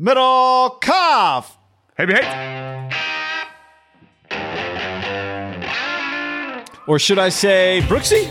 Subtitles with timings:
[0.00, 1.52] Middlecoff.
[1.96, 2.90] Hey, hey.
[6.86, 8.28] Or should I say Brooksy?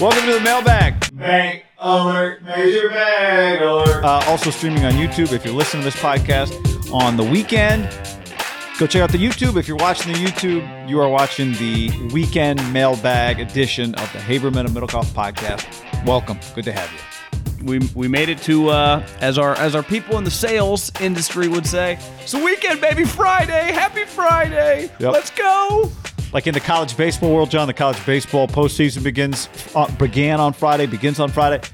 [0.00, 1.12] Welcome to the mailbag.
[1.16, 4.04] Bank alert, major bag alert.
[4.04, 6.52] Uh, also streaming on YouTube if you're listening to this podcast
[6.92, 7.82] on the weekend.
[8.78, 9.56] Go check out the YouTube.
[9.58, 14.66] If you're watching the YouTube, you are watching the weekend mailbag edition of the Haberman
[14.66, 15.66] and Middlecoff podcast.
[16.06, 16.38] Welcome.
[16.54, 17.17] Good to have you.
[17.62, 21.48] We, we made it to uh, as our as our people in the sales industry
[21.48, 21.98] would say.
[22.20, 23.04] It's the weekend, baby.
[23.04, 23.72] Friday.
[23.72, 24.90] Happy Friday.
[24.98, 25.12] Yep.
[25.12, 25.90] Let's go.
[26.32, 30.52] Like in the college baseball world, John, the college baseball postseason begins uh, began on
[30.52, 31.66] Friday, begins on Friday.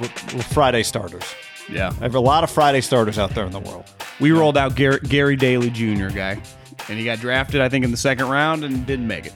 [0.00, 1.24] We're, we're Friday starters.
[1.68, 1.92] Yeah.
[2.00, 3.84] I have a lot of Friday starters out there in the world.
[4.20, 6.08] We rolled out Gary, Gary Daly Jr.
[6.08, 6.40] guy,
[6.88, 9.34] and he got drafted, I think, in the second round and didn't make it.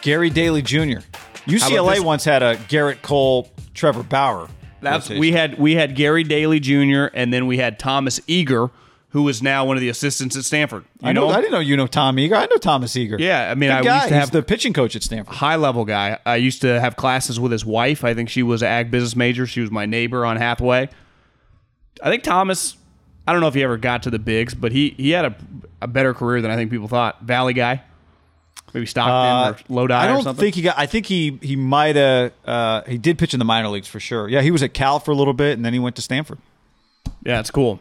[0.00, 1.00] Gary Daly Jr.
[1.46, 4.48] UCLA once had a Gerrit Cole, Trevor Bauer.
[4.84, 5.20] That's rotation.
[5.20, 7.06] we had we had Gary Daly Jr.
[7.14, 8.70] and then we had Thomas Eager,
[9.08, 10.84] who is now one of the assistants at Stanford.
[11.00, 11.28] You I know.
[11.30, 11.36] him?
[11.36, 12.34] I didn't know you know Tom Eager.
[12.36, 13.16] I know Thomas Eager.
[13.18, 13.94] Yeah, I mean, Good I guy.
[13.96, 15.34] used to He's have the pitching coach at Stanford.
[15.34, 16.18] high level guy.
[16.26, 18.04] I used to have classes with his wife.
[18.04, 19.46] I think she was an ag business major.
[19.46, 20.88] She was my neighbor on Hathaway.
[22.02, 22.76] I think Thomas.
[23.26, 25.34] I don't know if he ever got to the bigs, but he he had a,
[25.82, 27.22] a better career than I think people thought.
[27.22, 27.82] Valley guy,
[28.74, 30.42] maybe Stockton or Lodi Uh, I don't something.
[30.42, 30.76] think he got.
[30.78, 32.32] I think he he might have.
[32.44, 34.28] Uh, he did pitch in the minor leagues for sure.
[34.28, 36.38] Yeah, he was at Cal for a little bit, and then he went to Stanford.
[37.24, 37.80] yeah, it's cool.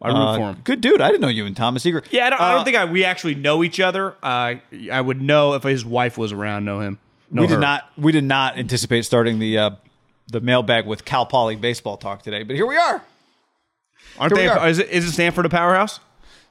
[0.00, 0.60] I root Uh, for him.
[0.64, 1.00] good dude.
[1.00, 2.02] I didn't know you and Thomas Eager.
[2.10, 4.16] Yeah, I don't, I Uh, don't think I, we actually know each other.
[4.20, 4.54] Uh,
[4.90, 6.64] I would know if his wife was around.
[6.64, 6.98] Know him.
[7.30, 7.84] Know we did not.
[7.96, 9.70] We did not anticipate starting the uh,
[10.26, 13.00] the mailbag with Cal Poly baseball talk today, but here we are.
[14.18, 14.60] Aren't Here they?
[14.60, 14.68] are.
[14.68, 16.00] Is it, is it Stanford a powerhouse?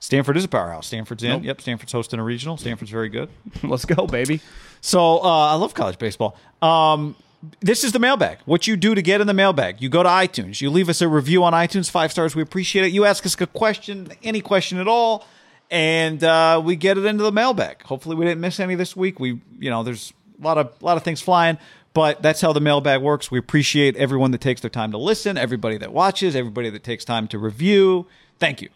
[0.02, 0.88] Stanford is a powerhouse.
[0.88, 1.30] Stanford's in.
[1.30, 1.44] Nope.
[1.44, 2.58] Yep, Stanford's hosting a regional.
[2.58, 3.30] Stanford's very good.
[3.64, 4.42] Let's go, baby.
[4.82, 6.36] So uh, I love college baseball.
[6.62, 7.16] Um,
[7.60, 8.40] this is the mailbag.
[8.46, 9.80] What you do to get in the mailbag?
[9.80, 10.60] You go to iTunes.
[10.60, 12.36] You leave us a review on iTunes, five stars.
[12.36, 12.92] We appreciate it.
[12.92, 15.28] You ask us a question, any question at all,
[15.70, 17.84] and uh, we get it into the mailbag.
[17.84, 19.20] Hopefully, we didn't miss any this week.
[19.20, 21.60] We, you know, there's a lot of a lot of things flying,
[21.94, 23.30] but that's how the mailbag works.
[23.30, 27.06] We appreciate everyone that takes their time to listen, everybody that watches, everybody that takes
[27.06, 28.08] time to review.
[28.40, 28.70] Thank you,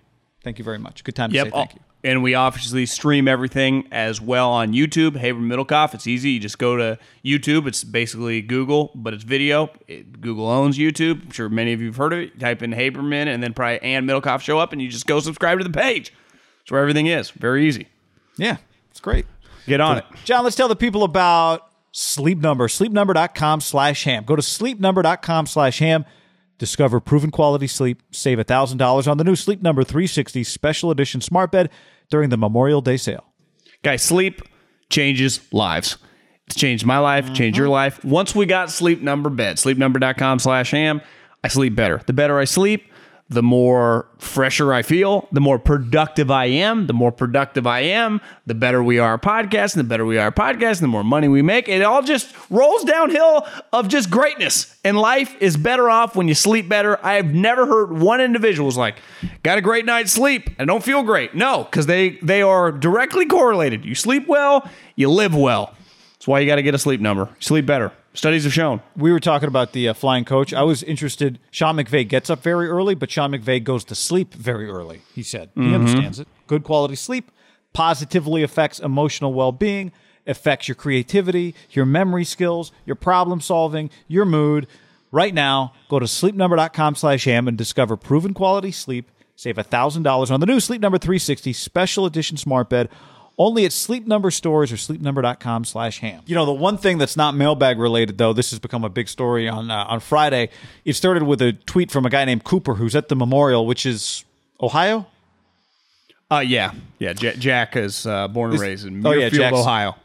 [0.45, 1.03] thank you very much.
[1.03, 1.45] Good time to Yep.
[1.47, 1.79] say thank you.
[1.83, 5.17] Oh, and we obviously stream everything as well on YouTube.
[5.17, 5.93] Haber Middlecoff.
[5.95, 6.29] It's easy.
[6.29, 7.65] You just go to YouTube.
[7.67, 9.71] It's basically Google, but it's video.
[9.87, 11.23] It, Google owns YouTube.
[11.25, 12.39] I'm sure many of you have heard of it.
[12.39, 15.57] Type in Haberman and then probably Ann Middlecoff show up, and you just go subscribe
[15.57, 16.13] to the page.
[16.61, 17.31] It's where everything is.
[17.31, 17.87] Very easy.
[18.37, 18.57] Yeah,
[18.91, 19.25] it's great.
[19.65, 20.05] Get on it.
[20.25, 22.67] John, let's tell the people about Sleep Number.
[22.67, 24.23] Sleepnumber.com slash ham.
[24.25, 26.05] Go to sleepnumber.com slash ham.
[26.57, 28.01] Discover proven quality sleep.
[28.11, 31.69] Save $1,000 on the new Sleep Number 360 Special Edition Smart Bed
[32.09, 33.25] during the Memorial Day sale.
[33.83, 34.41] Guys, sleep
[34.89, 35.97] changes lives.
[36.47, 38.03] It's changed my life, changed your life.
[38.05, 41.01] Once we got sleep number bed, sleepnumber.com slash ham,
[41.43, 42.01] I sleep better.
[42.05, 42.91] The better I sleep,
[43.27, 46.85] the more fresher I feel, the more productive I am.
[46.85, 50.81] The more productive I am, the better we are podcasting, the better we are podcasting,
[50.81, 51.67] the more money we make.
[51.67, 54.77] It all just rolls downhill of just greatness.
[54.83, 57.03] And life is better off when you sleep better.
[57.03, 58.97] I have never heard one individual was like,
[59.41, 61.33] got a great night's sleep and don't feel great.
[61.33, 63.85] No, because they they are directly correlated.
[63.85, 65.73] You sleep well, you live well.
[66.13, 67.29] That's why you got to get a sleep number.
[67.39, 67.91] Sleep better.
[68.15, 68.81] Studies have shown.
[68.95, 70.53] We were talking about the uh, flying coach.
[70.53, 71.37] I was interested.
[71.51, 75.01] Sean McVay gets up very early, but Sean McVay goes to sleep very early.
[75.13, 76.27] He said he understands it.
[76.47, 77.31] Good quality sleep
[77.73, 79.91] positively affects emotional well being,
[80.25, 84.65] affects your creativity, your memory skills, your problem solving, your mood.
[85.11, 89.11] Right now, go to sleepnumber.com slash ham and discover proven quality sleep.
[89.35, 92.89] Save $1,000 on the new Sleep Number 360 Special Edition Smart Bed
[93.37, 96.21] only at Sleep Number stores or sleepnumber.com slash ham.
[96.25, 99.09] You know, the one thing that's not mailbag related, though, this has become a big
[99.09, 100.49] story on, uh, on Friday.
[100.85, 103.85] It started with a tweet from a guy named Cooper who's at the memorial, which
[103.85, 104.23] is
[104.61, 105.07] Ohio?
[106.31, 107.13] Uh, yeah, yeah.
[107.13, 109.95] J- Jack is uh, born and raised in oh, yeah, Jack's- Ohio.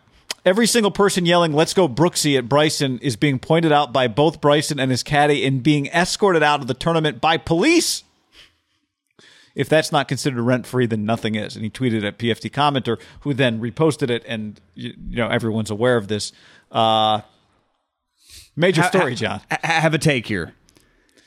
[0.45, 4.41] Every single person yelling, let's go Brooksy at Bryson is being pointed out by both
[4.41, 8.05] Bryson and his caddy and being escorted out of the tournament by police.
[9.55, 11.57] If that's not considered rent free, then nothing is.
[11.57, 15.71] And he tweeted at PFT commenter, who then reposted it, and you, you know everyone's
[15.71, 16.33] aware of this.
[16.71, 17.23] Uh,
[18.55, 19.41] major story, John.
[19.51, 20.55] I have a take here.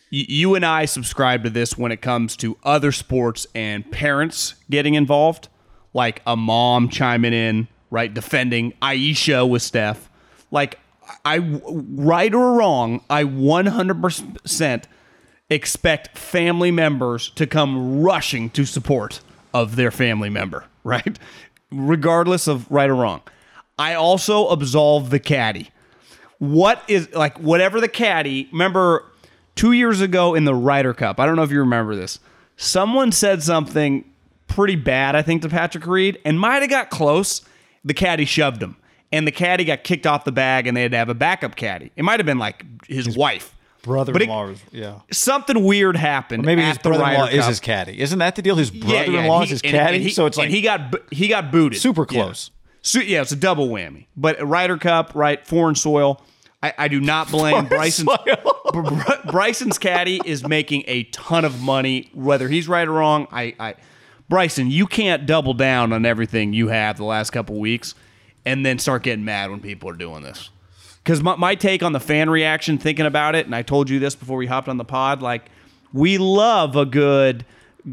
[0.09, 4.93] You and I subscribe to this when it comes to other sports and parents getting
[4.93, 5.47] involved,
[5.91, 10.11] like a mom chiming in, right, defending Ayesha with Steph.
[10.51, 10.79] Like,
[11.25, 14.83] I, right or wrong, I 100%
[15.49, 19.19] expect family members to come rushing to support
[19.53, 21.17] of their family member, right?
[21.71, 23.21] Regardless of right or wrong.
[23.77, 25.71] I also absolve the caddy
[26.43, 29.05] what is like whatever the caddy remember
[29.55, 31.17] two years ago in the Ryder Cup.
[31.17, 32.19] I don't know if you remember this.
[32.57, 34.03] Someone said something
[34.47, 37.41] pretty bad, I think, to Patrick Reed, and might have got close.
[37.85, 38.75] The caddy shoved him,
[39.11, 41.55] and the caddy got kicked off the bag, and they had to have a backup
[41.55, 41.91] caddy.
[41.95, 43.55] It might have been like his, wife.
[43.83, 44.99] Brother-in-law, was- yeah.
[45.11, 46.43] Something weird happened.
[46.45, 47.99] Maybe his brother-in-law is his caddy.
[47.99, 48.55] Isn't that the deal?
[48.55, 50.95] His Yeah, yeah, brother-in-law he- is his caddy, and he- so it's like he got
[51.11, 52.23] he got booted, super Yeah.
[52.23, 52.49] close.
[52.81, 54.07] So, yeah, it's a double whammy.
[54.17, 55.45] But Ryder Cup, right?
[55.47, 56.21] Foreign soil.
[56.61, 58.07] I, I do not blame Bryson.
[59.25, 63.27] Bryson's caddy is making a ton of money, whether he's right or wrong.
[63.31, 63.75] I, I,
[64.29, 67.95] Bryson, you can't double down on everything you have the last couple weeks,
[68.45, 70.49] and then start getting mad when people are doing this.
[71.03, 73.99] Because my, my take on the fan reaction, thinking about it, and I told you
[73.99, 75.43] this before we hopped on the pod, like
[75.91, 77.45] we love a good.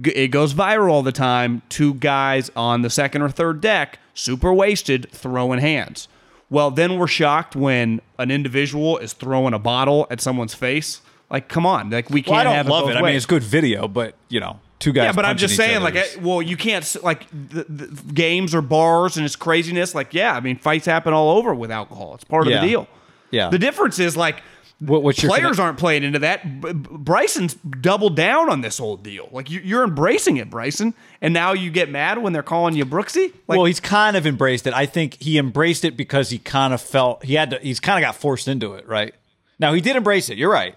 [0.04, 1.62] It goes viral all the time.
[1.68, 6.06] Two guys on the second or third deck, super wasted, throwing hands.
[6.48, 11.00] Well, then we're shocked when an individual is throwing a bottle at someone's face.
[11.30, 12.96] Like, come on, like we can't Well, I don't have love both it.
[12.96, 15.04] I mean, it's good video, but you know, two guys.
[15.06, 18.54] Yeah, but I'm just saying, like, I- eh, well, you can't like the, the games
[18.54, 19.94] or bars and it's craziness.
[19.94, 22.14] Like, yeah, I mean, fights happen all over with alcohol.
[22.14, 22.60] It's part of Yeah.
[22.60, 22.88] the deal.
[23.30, 23.48] Yeah.
[23.50, 24.42] The difference is like
[24.80, 26.60] What- what's your players connect- aren't playing into that.
[26.62, 29.28] B- Bryson's doubled down on this whole deal.
[29.30, 32.86] Like, you, you're embracing it, Bryson, and now you get mad when they're calling you
[32.86, 33.32] Brooksy.
[33.46, 34.72] Like, well, he's kind of embraced it.
[34.74, 37.58] I think he embraced it because he kind of felt he had to.
[37.58, 39.14] He's kind of got forced into it, right?
[39.58, 40.38] Now he did embrace it.
[40.38, 40.74] You're right,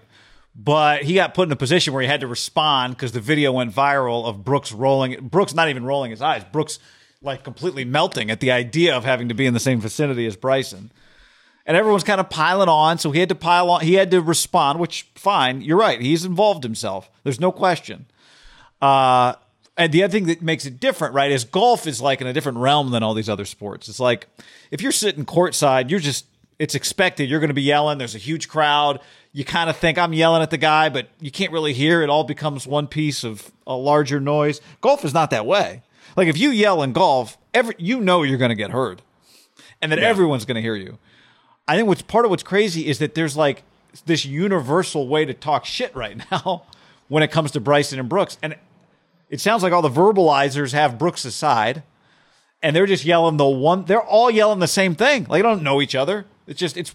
[0.54, 3.52] but he got put in a position where he had to respond because the video
[3.52, 5.28] went viral of Brooks rolling.
[5.28, 6.44] Brooks not even rolling his eyes.
[6.52, 6.78] Brooks
[7.22, 10.36] like completely melting at the idea of having to be in the same vicinity as
[10.36, 10.92] Bryson.
[11.66, 13.80] And everyone's kind of piling on, so he had to pile on.
[13.80, 15.62] He had to respond, which fine.
[15.62, 16.00] You're right.
[16.00, 17.10] He's involved himself.
[17.22, 18.06] There's no question.
[18.82, 19.34] Uh,
[19.76, 22.32] and the other thing that makes it different, right, is golf is like in a
[22.32, 23.88] different realm than all these other sports.
[23.88, 24.28] It's like
[24.70, 26.26] if you're sitting courtside, you're just
[26.58, 27.98] it's expected you're going to be yelling.
[27.98, 29.00] There's a huge crowd.
[29.32, 32.02] You kind of think I'm yelling at the guy, but you can't really hear.
[32.02, 34.60] It all becomes one piece of a larger noise.
[34.80, 35.82] Golf is not that way.
[36.16, 39.02] Like if you yell in golf, every you know you're going to get heard,
[39.82, 40.98] and then everyone's going to hear you.
[41.66, 43.62] I think what's part of what's crazy is that there's like
[44.06, 46.64] this universal way to talk shit right now
[47.08, 48.38] when it comes to Bryson and Brooks.
[48.42, 48.56] And
[49.30, 51.82] it sounds like all the verbalizers have Brooks aside
[52.64, 55.26] and they're just yelling the one they're all yelling the same thing.
[55.28, 56.24] Like they don't know each other.
[56.46, 56.94] It's just it's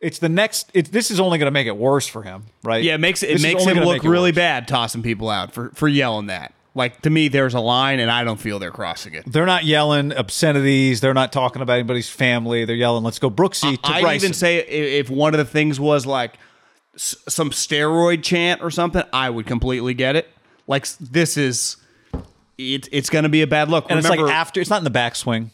[0.00, 2.82] it's the next it's this is only going to make it worse for him, right?
[2.82, 4.36] yeah, it makes it makes him look make really worse.
[4.36, 6.52] bad tossing people out for for yelling that.
[6.76, 9.24] Like to me, there's a line, and I don't feel they're crossing it.
[9.30, 11.00] They're not yelling obscenities.
[11.00, 12.64] They're not talking about anybody's family.
[12.64, 15.44] They're yelling, "Let's go Brooksy to I'd Bryson." even say i- if one of the
[15.44, 16.34] things was like
[16.96, 20.28] s- some steroid chant or something, I would completely get it.
[20.66, 21.76] Like this is,
[22.58, 23.84] it, it's going to be a bad look.
[23.88, 24.60] and Remember, it's like after.
[24.60, 25.50] It's not in the backswing.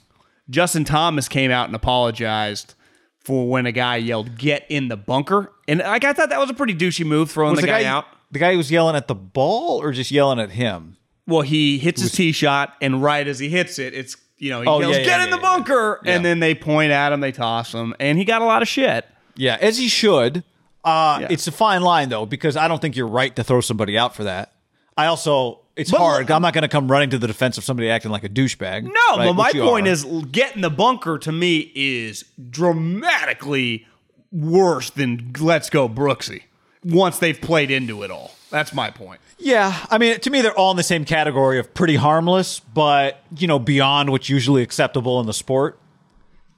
[0.49, 2.75] Justin Thomas came out and apologized
[3.22, 6.49] for when a guy yelled "Get in the bunker," and like I thought that was
[6.49, 8.06] a pretty douchey move throwing Was the, guy, out.
[8.31, 10.96] The guy who was yelling at the ball, or just yelling at him?
[11.31, 14.61] Well, he hits his tee shot, and right as he hits it, it's you know
[14.62, 15.43] he Oh, yells yeah, yeah, "Get yeah, in the yeah.
[15.43, 16.17] bunker," Yeah.
[16.17, 18.69] and then they point at him, they toss him, and he got a lot of
[18.69, 19.06] shit.
[19.37, 20.44] Yeah, as he should.
[20.85, 21.27] Uh, Yeah.
[21.31, 24.15] It's a fine line though, because I don't think you're right to throw somebody out
[24.15, 24.53] for that.
[24.97, 26.31] I also, it's hard.
[26.31, 28.82] I'm not going to come running to the defense of somebody acting like a douchebag.
[28.85, 29.27] No, right?
[29.27, 29.91] but my Which you point are.
[29.91, 33.87] is, get in the bunker to me is dramatically
[34.32, 36.43] worse than let's go Brooksy.
[36.85, 39.20] Once they've played into it all, that's my point.
[39.38, 39.87] yeah.
[39.91, 43.46] I mean, to me, they're all in the same category of pretty harmless, but you
[43.46, 45.79] know, beyond what's usually acceptable in the sport.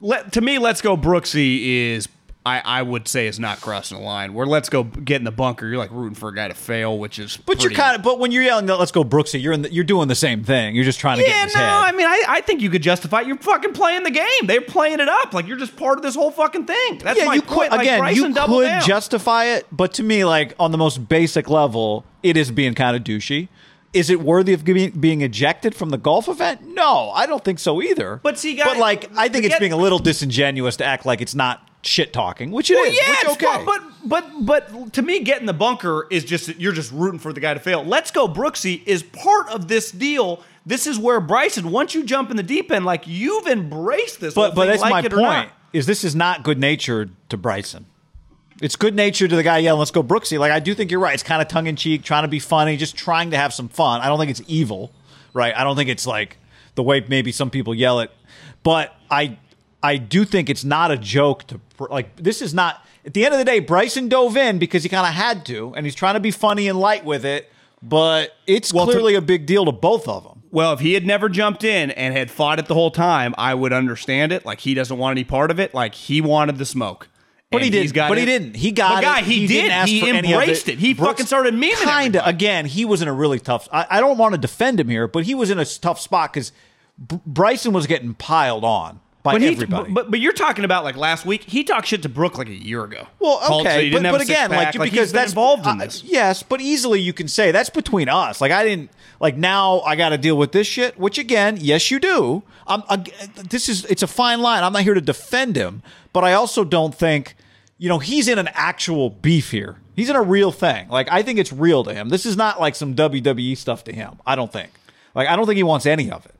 [0.01, 2.09] Let, to me, let's go Brooksy is
[2.45, 4.35] I, I would say is not crossing the line.
[4.35, 6.99] Where let's go get in the bunker, you're like rooting for a guy to fail,
[6.99, 9.63] which is But you're kind of, but when you're yelling, "Let's go, Brooksy," you're in
[9.63, 10.75] the, you're doing the same thing.
[10.75, 11.71] You're just trying to get yeah, in his no, head.
[11.71, 13.21] I mean, I, I think you could justify.
[13.21, 13.29] it.
[13.29, 14.47] You're fucking playing the game.
[14.47, 15.33] They're playing it up.
[15.33, 16.99] Like you're just part of this whole fucking thing.
[16.99, 17.71] That's yeah, my you point.
[17.71, 17.99] could Like, again.
[18.01, 18.83] Bryson you could down.
[18.83, 22.97] justify it, but to me, like on the most basic level, it is being kind
[22.97, 23.49] of douchey.
[23.93, 26.67] Is it worthy of being, ejected from the golf event?
[26.67, 28.21] No, I don't think so either.
[28.23, 31.21] But see, guys- but like, I think it's being a little disingenuous to act like
[31.21, 32.99] it's not shit talking, which it is.
[32.99, 33.65] Well, yeah, which, okay.
[33.65, 37.33] fun, but but but to me, getting the bunker is just you're just rooting for
[37.33, 37.85] the guy to fail.
[37.85, 40.43] Let's go, Brooksy is part of this deal.
[40.65, 41.71] This is where Bryson.
[41.71, 44.35] Once you jump in the deep end, like you've embraced this.
[44.35, 45.51] but but thing, that's like my point.
[45.73, 47.87] Is this is not good natured to Bryson.
[48.61, 51.01] It's good natured to the guy yelling, "Let's go, Brooksy." Like I do think you're
[51.01, 51.15] right.
[51.15, 53.69] It's kind of tongue in cheek, trying to be funny, just trying to have some
[53.69, 54.01] fun.
[54.01, 54.93] I don't think it's evil,
[55.33, 55.57] right?
[55.57, 56.39] I don't think it's like
[56.75, 58.11] the way maybe some people yell it,
[58.63, 59.39] but I
[59.83, 62.17] I do think it's not a joke to like.
[62.17, 62.85] This is not.
[63.05, 65.75] At the end of the day, Bryson dove in because he kind of had to,
[65.77, 67.51] and he's trying to be funny and light with it.
[67.83, 70.43] But it's Well, to- clearly a big deal to both of them.
[70.53, 73.55] Well, if he had never jumped in and had fought it the whole time, I
[73.55, 74.45] would understand it.
[74.47, 75.75] Like he doesn't want any part of it.
[75.75, 77.09] Like he wanted the smoke.
[77.51, 78.09] But he And he's didn't.
[78.09, 78.57] But he didn't.
[78.57, 79.07] He got But it.
[79.07, 80.79] guy, he, didn't ask He of embraced it.
[80.79, 82.27] He fucking started memeing Kinda.
[82.27, 83.69] Again, he was in a really tough.
[83.73, 86.33] I, I don't want to defend him here, but he was in a tough spot
[86.33, 86.53] because
[86.99, 89.93] Bryson was getting piled on by But, he, everybody.
[89.93, 91.45] but but you're talking about like last week.
[91.45, 93.07] He talked shit to Brooke like a year ago.
[93.21, 94.91] Well, Called, okay, so he but, didn't have but again, like six-pack.
[94.91, 96.03] because that's involved in uh, this.
[96.05, 98.41] yes, but easily you can say that's between us.
[98.41, 100.99] Like I didn't like now I got to deal with this shit.
[100.99, 102.43] Which again, yes, you do.
[102.67, 102.83] I'm.
[102.89, 102.99] Uh,
[103.49, 104.65] this is it's a fine line.
[104.65, 107.37] I'm not here to defend him, but I also don't think
[107.79, 109.77] you know he's in an actual beef here.
[109.95, 110.89] He's in a real thing.
[110.89, 112.09] Like I think it's real to him.
[112.09, 114.19] This is not like some WWE stuff to him.
[114.27, 114.71] I don't think.
[115.15, 116.35] Like I don't think he wants any of it.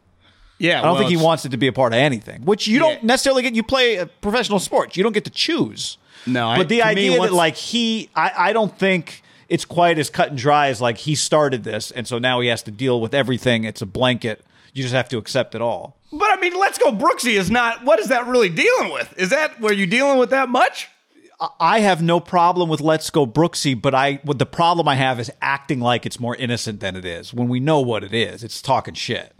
[0.63, 2.79] Yeah, I don't think he wants it to be a part of anything, which you
[2.79, 3.55] don't necessarily get.
[3.55, 5.99] You play a professional sports, you don't get to choose.
[6.27, 9.65] No, I- but the to me, idea that like he, I, I don't think it's
[9.65, 12.63] quite as cut and dry as like he started this, and so now he has
[12.63, 13.65] to deal with everything.
[13.65, 14.45] It's a blanket.
[14.73, 15.97] You just have to accept it all.
[16.13, 17.85] But I mean, Let's Go Brooksy is not.
[17.85, 19.13] What is that really dealing with?
[19.19, 20.89] Is that were you dealing with that much?
[21.59, 25.19] I have no problem with Let's Go Brooksy, but I what the problem I have
[25.19, 28.45] is acting like it's more innocent than it is when we know what it is.
[28.45, 29.35] It's talking shit.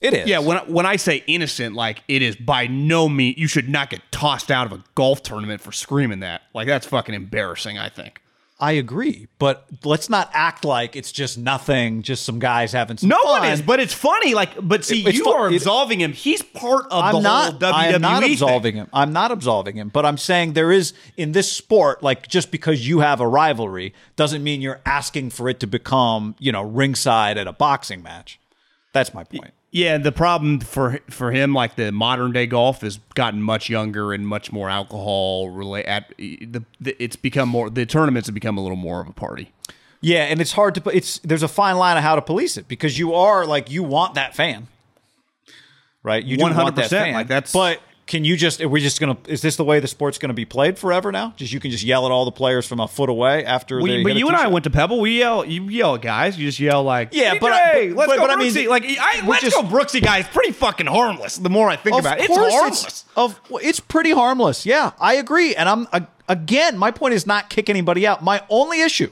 [0.00, 0.28] It is.
[0.28, 3.38] Yeah, when when I say innocent, like it is by no means.
[3.38, 6.42] You should not get tossed out of a golf tournament for screaming that.
[6.54, 7.78] Like that's fucking embarrassing.
[7.78, 8.20] I think.
[8.58, 12.00] I agree, but let's not act like it's just nothing.
[12.00, 13.40] Just some guys having some No fun.
[13.42, 14.32] one is, but it's funny.
[14.34, 16.14] Like, but see, It- you fu- are it- absolving him.
[16.14, 17.50] He's part of I'm the not.
[17.50, 18.32] whole WWE I am not thing.
[18.32, 18.88] absolving him.
[18.94, 19.90] I'm not absolving him.
[19.90, 23.92] But I'm saying there is in this sport, like just because you have a rivalry
[24.16, 28.40] doesn't mean you're asking for it to become, you know, ringside at a boxing match.
[28.94, 29.52] That's my point.
[29.76, 34.14] Yeah, the problem for for him, like the modern day golf, has gotten much younger
[34.14, 35.84] and much more alcohol relate.
[35.84, 39.12] At the, the it's become more the tournaments have become a little more of a
[39.12, 39.52] party.
[40.00, 40.94] Yeah, and it's hard to put.
[40.94, 43.82] It's there's a fine line of how to police it because you are like you
[43.82, 44.68] want that fan,
[46.02, 46.24] right?
[46.24, 47.12] You that 100%, fan.
[47.12, 48.60] like, that's- But can you just?
[48.60, 49.16] Are we just gonna?
[49.26, 51.34] Is this the way the sport's gonna be played forever now?
[51.36, 53.80] Just you can just yell at all the players from a foot away after.
[53.82, 55.00] We, they but hit a you and I went to Pebble.
[55.00, 56.38] We yell, you yell at guys.
[56.38, 58.68] You just yell like, Yeah, "Hey, but I- but- let's but- go but I mean,
[58.68, 60.18] like, I, we're let's just- go Brooksy, guy.
[60.18, 61.36] It's pretty fucking harmless.
[61.36, 63.04] The more I think about it, it's course harmless.
[63.16, 64.64] of well, it's pretty harmless.
[64.64, 65.56] Yeah, I agree.
[65.56, 68.22] And I'm uh, again, my point is not kick anybody out.
[68.22, 69.10] My only issue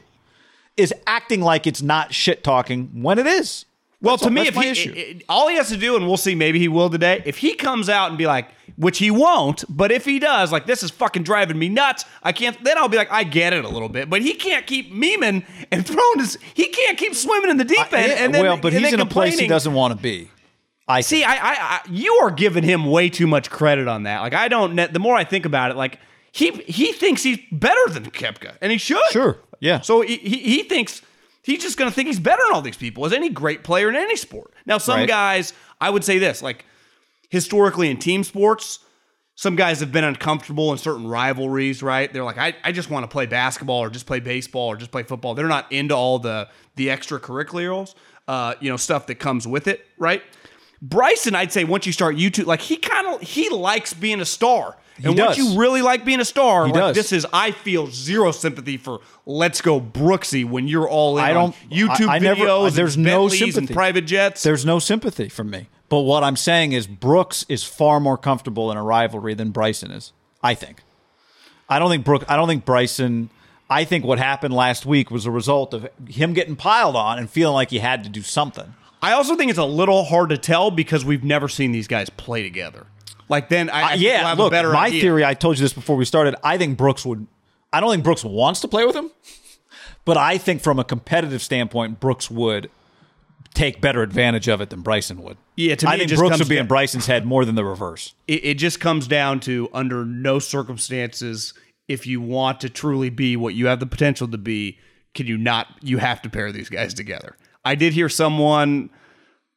[0.76, 3.64] is acting like it's not shit talking when it is.
[4.04, 6.06] Well, That's to all- me, if he, it- it- all he has to do, and
[6.06, 7.22] we'll see, maybe he will today.
[7.24, 10.66] If he comes out and be like, which he won't, but if he does, like
[10.66, 12.04] this is fucking driving me nuts.
[12.22, 12.62] I can't.
[12.64, 15.44] Then I'll be like, I get it a little bit, but he can't keep memeing
[15.70, 16.38] and throwing his.
[16.54, 18.08] He can't keep swimming in the deep end.
[18.10, 20.30] Yeah, and then, well, but he's in a place he doesn't want to be.
[20.86, 24.20] I See, I, I, I, you are giving him way too much credit on that.
[24.20, 24.76] Like, I don't.
[24.76, 25.98] The more I think about it, like
[26.32, 29.00] he he thinks he's better than Koepka, and he should.
[29.10, 29.80] Sure, yeah.
[29.80, 31.00] So he he, he thinks
[31.44, 33.88] he's just going to think he's better than all these people, as any great player
[33.88, 34.52] in any sport.
[34.66, 35.08] Now, some Right.
[35.08, 36.64] guys, I would say this, like
[37.30, 38.80] historically in team sports.
[39.36, 42.12] Some guys have been uncomfortable in certain rivalries, right?
[42.12, 44.92] They're like, I, I just want to play basketball or just play baseball or just
[44.92, 45.34] play football.
[45.34, 47.94] They're not into all the the extracurriculars,
[48.28, 50.22] uh, you know, stuff that comes with it, right?
[50.88, 54.24] Bryson, I'd say once you start YouTube, like he kind of he likes being a
[54.26, 54.76] star.
[55.02, 56.94] and once you really like being a star, like does.
[56.96, 61.32] this is I feel zero sympathy for Let's Go Brooksy when you're all in I
[61.32, 62.62] don't- YouTube I- I never- videos.
[62.62, 63.74] Uh, and there's no Bentleys and sympathy.
[63.74, 64.42] private jets.
[64.42, 65.68] There's no sympathy from me.
[65.88, 69.90] But what I'm saying is Brooks is far more comfortable in a rivalry than Bryson
[69.90, 70.12] is.
[70.42, 70.82] I think.
[71.68, 72.24] I don't think Brook.
[72.28, 73.30] I don't think Bryson.
[73.70, 77.28] I think what happened last week was a result of him getting piled on and
[77.30, 78.74] feeling like he had to do something.
[79.04, 82.08] I also think it's a little hard to tell because we've never seen these guys
[82.10, 82.86] play together.
[83.28, 85.00] Like then, I, I Uh, we'll yeah, have look, a better my idea.
[85.02, 85.24] theory.
[85.24, 86.34] I told you this before we started.
[86.42, 87.26] I think Brooks would.
[87.72, 89.10] I don't think Brooks wants to play with him,
[90.04, 92.70] but I think from a competitive standpoint, Brooks would
[93.52, 95.36] take better advantage of it than Bryson would.
[95.56, 98.14] Yeah, to me, I think Brooks would be in Bryson's head more than the reverse.
[98.26, 101.54] it, it just comes down to under no circumstances
[101.88, 104.78] if you want to truly be what you have the potential to be
[105.14, 108.90] can you not you have to pair these guys together i did hear someone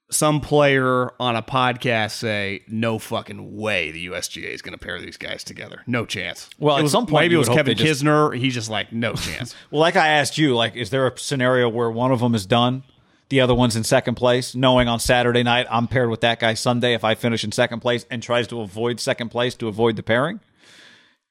[0.09, 4.99] some player on a podcast say no fucking way the usga is going to pair
[5.01, 7.65] these guys together no chance Well, It at was- some point maybe it was kevin
[7.77, 10.89] they just- kisner he's just like no chance Well, like I asked you, like, is
[10.91, 12.83] there a scenario where one of them is done,
[13.29, 16.53] the other one's in second place, knowing on Saturday night I'm paired with that guy
[16.53, 19.97] Sunday if I finish in second place and tries to avoid second place to avoid
[19.97, 20.39] the pairing?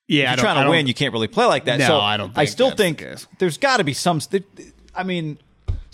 [0.06, 1.78] yeah If you're trying to win, you can't really play like that.
[1.78, 4.20] No, so I don't I still that's the think there's got to be some.
[4.94, 5.38] I mean,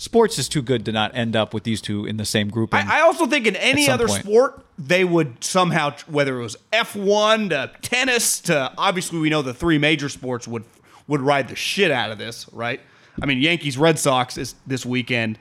[0.02, 2.74] sports is too good to not end up with these two in the same group.
[2.74, 4.24] I, I also think in any other point.
[4.24, 9.54] sport, they would somehow, whether it was F1 to tennis to obviously we know the
[9.54, 10.64] three major sports would
[11.06, 12.80] would ride the shit out of this, right?
[13.22, 15.38] I mean, Yankees Red Sox is this weekend.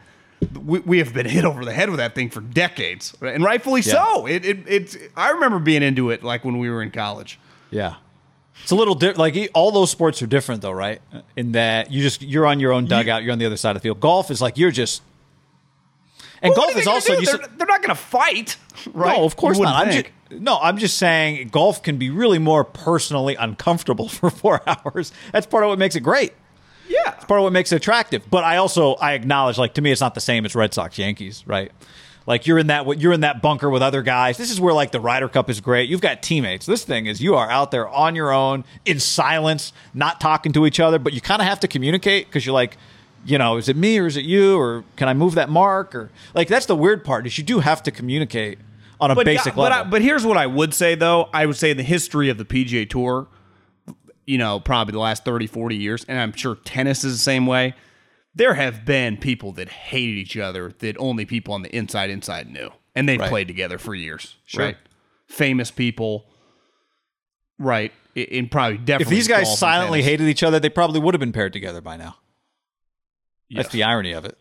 [0.60, 3.34] We, we have been hit over the head with that thing for decades, right?
[3.36, 3.94] and rightfully Yeah.
[3.94, 4.26] so.
[4.26, 7.40] It, it it's I remember being into it like when we were in college.
[7.70, 7.96] yeah.
[8.64, 9.20] It's a little different.
[9.20, 11.02] Like all those sports are different, though, right?
[11.36, 13.82] In that you just you're on your own dugout, you're on the other side of
[13.82, 14.00] the field.
[14.00, 15.02] Golf is like you're just,
[16.42, 18.58] and What golf is also you they're, said, they're not going to fight,
[18.94, 19.18] right?
[19.18, 19.88] no, of course not.
[19.88, 20.06] I'm just,
[20.42, 25.12] no, I'm just saying golf can be really more personally uncomfortable for four hours.
[25.32, 26.34] That's part of what makes it great.
[26.88, 27.14] yeah.
[27.16, 28.24] It's part of what makes it attractive.
[28.30, 30.98] But I also I acknowledge like to me it's not the same as Red Sox
[30.98, 31.72] Yankees, right?
[32.28, 34.38] Like you're in that you're in that bunker with other guys.
[34.38, 35.90] This is where like the Ryder Cup is great.
[35.90, 36.66] You've got teammates.
[36.66, 40.66] This thing is you are out there on your own in silence, not talking to
[40.66, 42.78] each other, but you kind of have to communicate because you're like,
[43.26, 45.96] you know, is it me or is it you or can I move that mark
[45.96, 48.60] or like that's the weird part is you do have to communicate
[49.00, 49.92] on a but, basic but, I- level.
[49.92, 51.28] but here's what I would say though.
[51.34, 53.28] I would say in the history of the PGA Tour,
[54.28, 57.48] you know, probably the last 30, 40 years, and I'm sure tennis is the same
[57.48, 57.74] way.
[58.34, 62.50] There have been people that hated each other that only people on the inside inside
[62.50, 62.70] knew.
[62.96, 63.30] And they Right.
[63.30, 64.36] played together for years.
[64.46, 64.66] Sure.
[64.66, 64.78] Right.
[65.28, 66.26] Famous people.
[67.58, 67.92] Right.
[68.16, 69.04] In, probably definitely.
[69.16, 71.96] if these guys silently hated each other, they probably would have been paired together by
[71.96, 72.18] now.
[73.50, 74.38] That's the irony of it.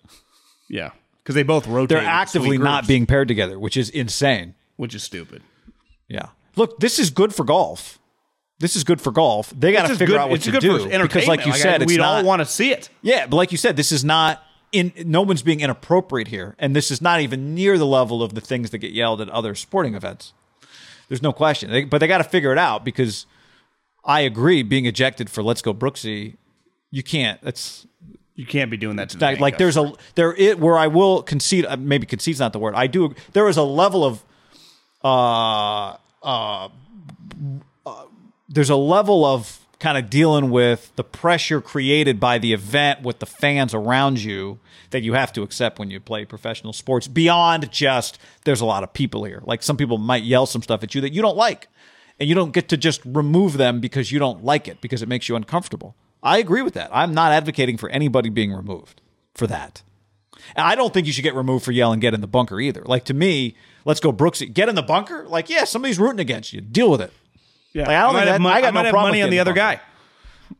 [0.68, 0.90] Yeah.
[1.23, 1.90] Because they both rotate.
[1.99, 4.54] They're actively not being paired together, which is insane.
[4.76, 5.42] which is stupid.
[6.09, 6.30] Yeah.
[6.56, 8.00] Look, this is good for golf.
[8.61, 9.52] This is good for golf.
[9.59, 11.57] They got to figure good- out what to do because, like you entertainment.
[11.57, 12.19] said, I- we'd not.
[12.19, 12.90] all want to see it.
[13.02, 14.43] yeah, but like you said, this is not.
[14.71, 18.35] In no one's being inappropriate here, and this is not even near the level of
[18.35, 20.33] the things that get yelled at other sporting events.
[21.09, 23.26] There's no question, They- but they got to figure it out because
[24.05, 24.62] I agree.
[24.62, 26.37] Being ejected for "Let's Go Brooksy,"
[26.93, 27.40] you can't.
[27.43, 27.87] That's
[28.37, 31.23] You can't be doing that to the like, there's a there it where I will
[31.23, 34.25] concede uh, maybe concede's not the word I do there is a level of
[35.02, 36.69] uh, uh
[38.50, 43.19] there's a level of kind of dealing with the pressure created by the event with
[43.19, 44.59] the fans around you
[44.90, 48.83] that you have to accept when you play professional sports beyond just there's a lot
[48.83, 51.37] of people here like some people might yell some stuff at you that you don't
[51.37, 51.69] like
[52.21, 55.09] and you don't get to just remove them because you don't like it because it
[55.09, 55.97] makes you uncomfortable.
[56.23, 56.90] I agree with that.
[56.92, 59.00] I'm not advocating for anybody being removed
[59.35, 59.83] for that.
[60.54, 62.83] I don't think you should get removed for yelling "get in the bunker" either.
[62.85, 65.26] Like to me, let's go Brooksy, get in the bunker.
[65.26, 66.60] Like yeah, somebody's rooting against you.
[66.60, 67.13] Deal with it.
[67.73, 67.83] Yeah.
[67.87, 69.19] Like, I don't might think have that- mon- I got I no have problem money
[69.19, 69.80] with on the other guy.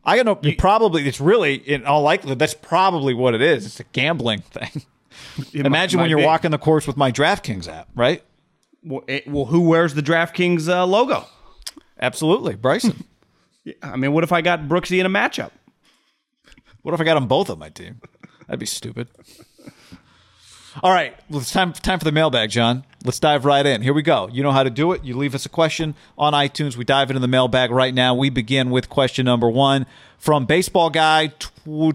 [0.05, 0.39] I got no.
[0.41, 3.65] You probably it's really in all likelihood that's probably what it is.
[3.65, 4.83] It's a gambling thing.
[5.53, 6.25] Imagine might- when you're be.
[6.25, 8.23] walking the course with my DraftKings app, right?
[8.83, 11.25] Well, it- well, who wears the DraftKings uh, logo?
[11.99, 13.03] Absolutely, Bryson.
[13.83, 15.51] I mean, what if I got Brooksy in a matchup?
[16.81, 18.01] What if I got them both on my team?
[18.47, 19.07] That'd be stupid.
[20.83, 22.85] All right, well, it's time time for the mailbag, John.
[23.03, 23.81] Let's dive right in.
[23.81, 24.29] Here we go.
[24.31, 25.03] You know how to do it.
[25.03, 26.77] You leave us a question on iTunes.
[26.77, 28.13] We dive into the mailbag right now.
[28.13, 29.87] We begin with question number one
[30.19, 31.33] from Baseball Guy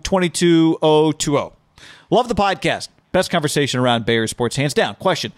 [0.02, 1.52] twenty two oh two oh.
[2.10, 2.88] Love the podcast.
[3.12, 4.96] Best conversation around Bayer sports, hands down.
[4.96, 5.32] Question: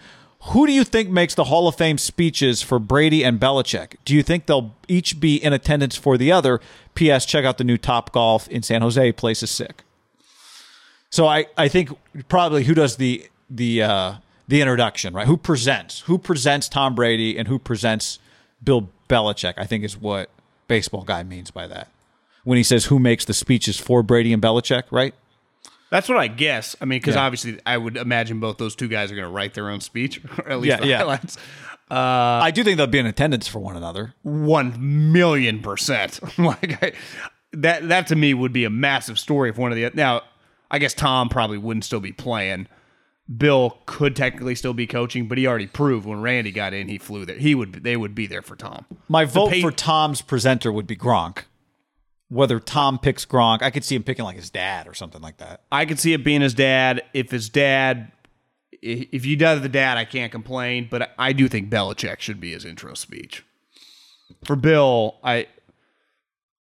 [0.45, 3.95] Who do you think makes the Hall of Fame speeches for Brady and Belichick?
[4.05, 6.59] Do you think they'll each be in attendance for the other?
[6.95, 7.25] P.S.
[7.27, 9.11] Check out the new Top Golf in San Jose.
[9.11, 9.83] Place is sick.
[11.11, 11.91] So I, I think
[12.27, 14.13] probably who does the the uh,
[14.49, 15.27] the introduction, right?
[15.27, 16.01] Who presents?
[16.01, 18.17] Who presents Tom Brady and who presents
[18.63, 19.53] Bill Belichick?
[19.57, 20.29] I think is what
[20.67, 21.87] baseball guy means by that.
[22.43, 25.13] When he says who makes the speeches for Brady and Belichick, right?
[25.91, 26.75] That's what I guess.
[26.81, 27.21] I mean, because Yeah.
[27.25, 30.19] obviously, I would imagine both those two guys are going to write their own speech,
[30.39, 30.97] or at least Yeah, the yeah.
[30.97, 31.37] highlights.
[31.91, 31.95] Uh,
[32.43, 34.13] I do think they'll be in attendance for one another.
[34.23, 36.19] One million percent.
[36.39, 36.91] like I,
[37.53, 37.87] that.
[37.87, 40.21] That to me would be a massive story if one of the now.
[40.71, 42.67] I guess Tom probably wouldn't still be playing.
[43.37, 46.97] Bill could technically still be coaching, but he already proved when Randy got in, he
[46.97, 47.37] flew there.
[47.37, 47.83] He would.
[47.83, 48.85] They would be there for Tom.
[49.07, 51.43] My vote pay- for Tom's presenter would be Gronk.
[52.29, 55.37] Whether Tom picks Gronk, I could see him picking like his dad or something like
[55.37, 55.63] that.
[55.71, 57.01] I could see it being his dad.
[57.13, 58.11] If his dad,
[58.81, 60.87] if you does the dad, I can't complain.
[60.89, 63.43] But I do think Belichick should be his intro speech.
[64.45, 65.47] For Bill, I,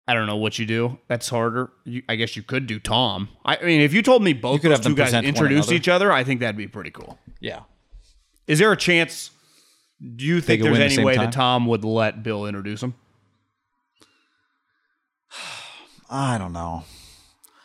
[0.09, 0.99] I don't know what you do.
[1.07, 1.71] That's harder.
[1.85, 3.29] You, I guess you could do Tom.
[3.45, 5.71] I, I mean, if you told me both could those have them two guys introduced
[5.71, 7.19] each other, I think that'd be pretty cool.
[7.41, 7.61] Yeah.
[8.47, 9.31] Is there a chance?
[10.17, 11.27] Do you think there's win the any way time?
[11.27, 12.95] that Tom would let Bill introduce him?
[16.11, 16.85] I don't know.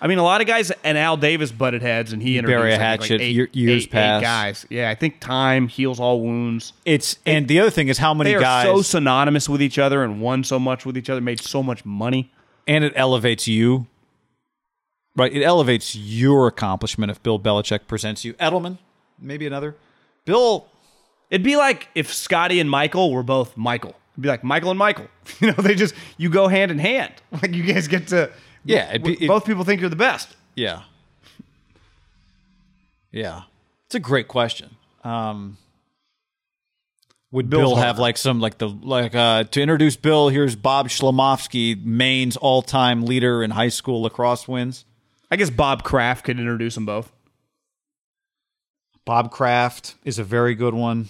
[0.04, 2.74] I mean, a lot of guys and Al Davis butted heads, and he introduced Bury
[2.74, 4.66] a hatchet, like eight, years eight- eight guys.
[4.70, 6.74] Yeah, I think time heals all wounds.
[6.84, 9.80] It's and the other thing is how many they are guys so synonymous with each
[9.80, 12.30] other and won so much with each other, made so much money.
[12.68, 13.88] and it elevates you.
[15.16, 18.34] Right, it elevates your accomplishment if Bill Belichick presents you.
[18.34, 18.80] Edelman,
[19.20, 19.76] maybe another.
[20.26, 20.68] Bill,
[21.30, 23.96] It'd be like if Scottie and Michael were both Michael.
[24.13, 25.08] It'd be like Michael and Michael.
[25.39, 27.13] You know, they just you go hand in hand.
[27.32, 28.30] Like you guys get to
[28.65, 30.36] Yeah, it'd be- it- both people think you're the best.
[30.56, 30.84] yeah,
[33.12, 33.43] yeah,
[33.86, 34.76] it's a great question.
[35.04, 35.58] Um,
[37.32, 38.02] Would Bill's Bill have harder.
[38.02, 40.30] like some like the like uh to introduce Bill?
[40.30, 44.86] Here's Bob Schlomovsky, Maine's all-time leader in high school lacrosse wins.
[45.30, 47.12] I guess Bob Kraft could introduce them both.
[49.06, 51.10] Bob Kraft is a very good one.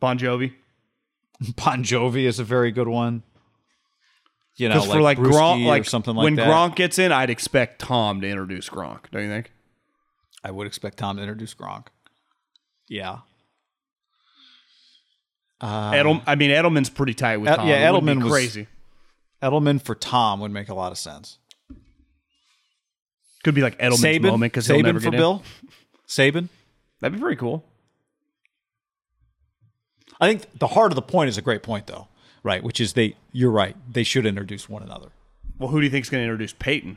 [0.00, 0.52] Bon Jovi.
[1.56, 3.22] Bon Jovi is a very good one.
[4.60, 6.24] You know, like, for like Brewski Gronk, or like something like that.
[6.24, 6.46] when that.
[6.46, 9.10] Gronk gets in, I'd expect Tom to introduce Gronk.
[9.10, 9.50] Don't you think?
[10.44, 11.86] I would expect Tom to introduce Gronk.
[12.88, 13.18] Yeah.
[15.60, 17.68] Um, Edel, I mean, Edelman's pretty tight with Ed- Tom.
[17.68, 18.66] Yeah, It be Edelman was- crazy.
[19.42, 21.38] Edelman for Tom would make a lot of sense.
[23.44, 25.12] Could be like Edelman's Saban, moment because he'll Saban never for in.
[25.12, 25.42] Bill.
[26.06, 26.48] Saban.
[27.00, 27.64] That'd be pretty cool.
[30.20, 32.08] I think the heart of the point is a great point, though,
[32.42, 32.62] right?
[32.62, 33.16] Which is they.
[33.32, 33.76] You're right.
[33.90, 35.08] They should introduce one another.
[35.58, 36.96] Well, who do you think is going to introduce Peyton?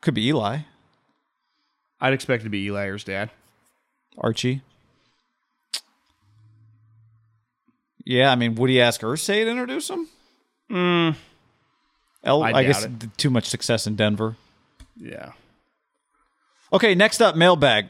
[0.00, 0.58] Could be Eli,
[2.02, 3.30] I'd expect it to be Eli or his dad.
[4.18, 4.60] Archie.
[8.04, 10.08] Yeah, I mean, would he ask Irsay to introduce him?
[10.68, 11.14] Mm.
[12.24, 14.34] El, I I, guess d- too much success in Denver.
[14.96, 15.32] Yeah.
[16.72, 17.86] Okay, next up, mailbag.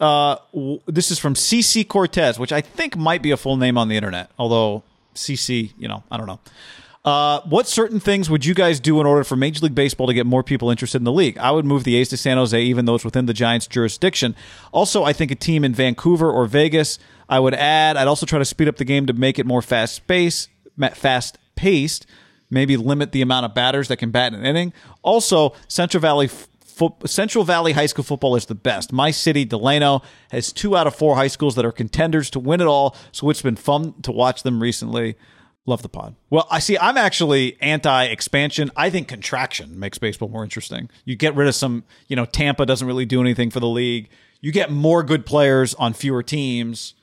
[0.00, 3.78] Uh, w- this is from CC Cortez, which I think might be a full name
[3.78, 4.82] on the internet, although
[5.14, 6.40] CC, you know, I don't know.
[7.06, 10.12] Uh, what certain things would you guys do in order for Major League Baseball to
[10.14, 11.38] get more people interested in the league?
[11.38, 14.34] I would move the A's to San Jose, even though it's within the Giants' jurisdiction.
[14.72, 16.98] Also, I think a team in Vancouver or Vegas.
[17.28, 17.96] I would add.
[17.96, 20.48] I'd also try to speed up the game to make it more fast pace,
[20.94, 22.06] fast paced.
[22.50, 24.72] Maybe limit the amount of batters that can bat in an inning.
[25.02, 26.28] Also, Central Valley
[26.76, 28.92] Fo- Central Valley High School football is the best.
[28.92, 32.60] My city, Delano, has two out of four high schools that are contenders to win
[32.60, 35.16] it all, so it's been fun to watch them recently.
[35.64, 36.16] Love the pod.
[36.28, 36.76] Well, I see.
[36.76, 38.70] I'm actually anti-expansion.
[38.76, 40.90] I think contraction makes baseball more interesting.
[41.06, 41.84] You get rid of some.
[42.08, 44.10] You know, Tampa doesn't really do anything for the league.
[44.42, 46.94] You get more good players on fewer teams.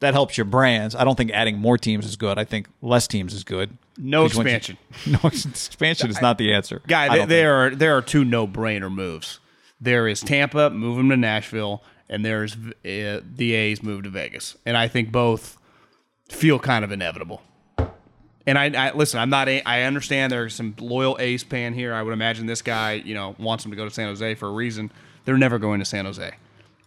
[0.00, 0.94] That helps your brands.
[0.94, 2.38] I don't think adding more teams is good.
[2.38, 3.78] I think less teams is good.
[3.96, 4.78] No once you- expansion.
[5.06, 6.82] no expansion is not the answer.
[6.86, 7.32] Guy, there think.
[7.32, 9.40] are there are two no brainer moves.
[9.80, 14.56] There is Tampa, move him to Nashville, and there's uh, the A's move to Vegas,
[14.66, 15.58] and I think both
[16.28, 17.42] feel kind of inevitable.
[18.46, 19.18] And I, I listen.
[19.18, 19.48] I'm not.
[19.48, 21.92] A, I understand there's some loyal A's fan here.
[21.92, 24.48] I would imagine this guy, you know, wants them to go to San Jose for
[24.48, 24.92] a reason.
[25.24, 26.32] They're never going to San Jose,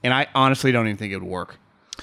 [0.03, 1.57] and I honestly don't even think it would work.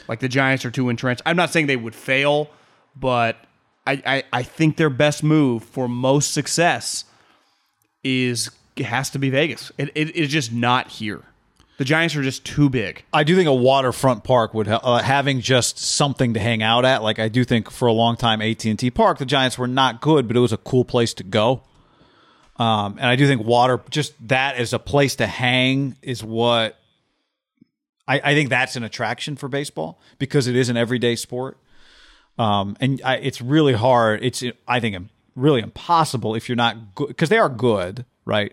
[0.09, 1.23] Like the Giants are too entrenched.
[1.27, 2.51] I'm not saying they would fail,
[2.95, 3.37] but
[3.87, 7.05] I, I, I think their best move for most success
[8.03, 9.73] is has to be Vegas.
[9.79, 11.23] It, it, it's just not here.
[11.79, 13.05] The Giants are just too big.
[13.13, 17.03] I do think a waterfront park would uh, having just something to hang out at.
[17.03, 19.67] Like I do think for a long time AT and T Park, the Giants were
[19.67, 21.63] not good, but it was a cool place to go.
[22.57, 26.79] Um, and I do think water, just that as a place to hang, is what
[28.09, 31.59] I, I think that's an attraction for baseball because it is an everyday sport.
[32.39, 34.23] Um, and I, it's really hard.
[34.23, 38.53] It's I think really impossible if you're not good because they are good, right?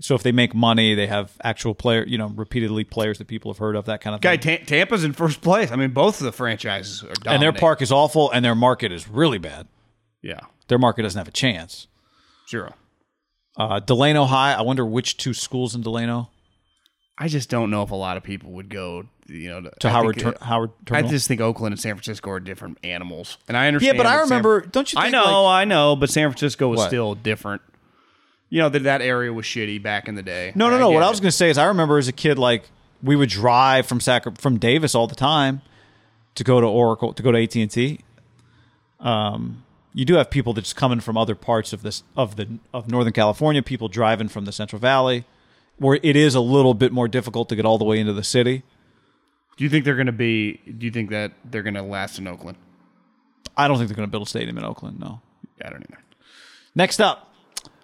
[0.00, 3.52] So if they make money, they have actual player, you know, repeatedly players that people
[3.52, 4.58] have heard of, that kind of Guy, thing.
[4.58, 5.70] Ta- Tampa's in first place.
[5.70, 7.26] I mean, both of the franchises are dominant.
[7.34, 9.68] and their park is awful, and their market is really bad.
[10.20, 11.86] yeah, Their market doesn't have a chance.
[12.50, 12.74] zero.
[13.56, 14.54] Uh, Delano High.
[14.54, 16.28] I wonder which two schools in Delano
[17.16, 19.04] I just don't know if a lot of people would go.
[19.26, 22.30] You know, to I Howard think, Tur- Howard I just think Oakland and San Francisco
[22.30, 23.96] are different animals, and I understand.
[23.96, 24.60] yeah, but I San- remember.
[24.60, 24.98] don't you?
[24.98, 26.88] I know, like- I know, but San Francisco was What?
[26.88, 27.62] still different.
[28.50, 30.52] You know that that area was shitty back in the day.
[30.54, 30.90] no, no, no.
[30.90, 32.64] What I was going to say is, I remember as a kid, like
[33.02, 35.62] we would drive from Sac- from Davis all the time
[36.34, 38.00] to go to Oracle to go to AT and T.
[39.00, 42.90] Um, you do have people that's coming from other parts of this of the of
[42.90, 43.62] Northern California.
[43.62, 45.24] People driving from the Central Valley,
[45.78, 48.24] where it is a little bit more difficult to get all the way into the
[48.24, 48.62] city.
[49.56, 50.60] Do you think they're going to be?
[50.78, 52.58] Do you think that they're going to last in Oakland?
[53.56, 54.98] I don't think they're going to build a stadium in Oakland.
[54.98, 55.20] No.
[55.64, 56.02] I don't either.
[56.74, 57.32] Next up,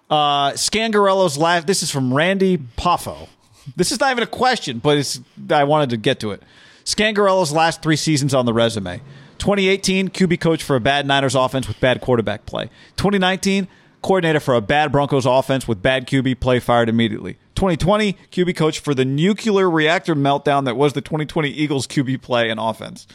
[0.09, 1.67] uh, Scangarello's last.
[1.67, 3.29] This is from Randy Poffo.
[3.75, 5.21] This is not even a question, but it's.
[5.49, 6.43] I wanted to get to it.
[6.83, 8.97] Scangarello's last three seasons on the resume:
[9.37, 12.65] 2018, QB coach for a bad Niners offense with bad quarterback play.
[12.97, 13.67] 2019,
[14.01, 17.33] coordinator for a bad Broncos offense with bad QB play, fired immediately.
[17.55, 22.49] 2020, QB coach for the nuclear reactor meltdown that was the 2020 Eagles QB play
[22.49, 23.07] and offense.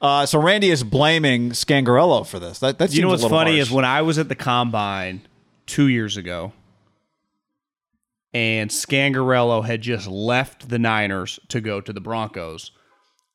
[0.00, 2.58] Uh, so Randy is blaming Scangarello for this.
[2.60, 3.68] That, that You know what's funny harsh.
[3.68, 5.22] is when I was at the combine
[5.66, 6.52] two years ago,
[8.32, 12.70] and Scangarello had just left the Niners to go to the Broncos.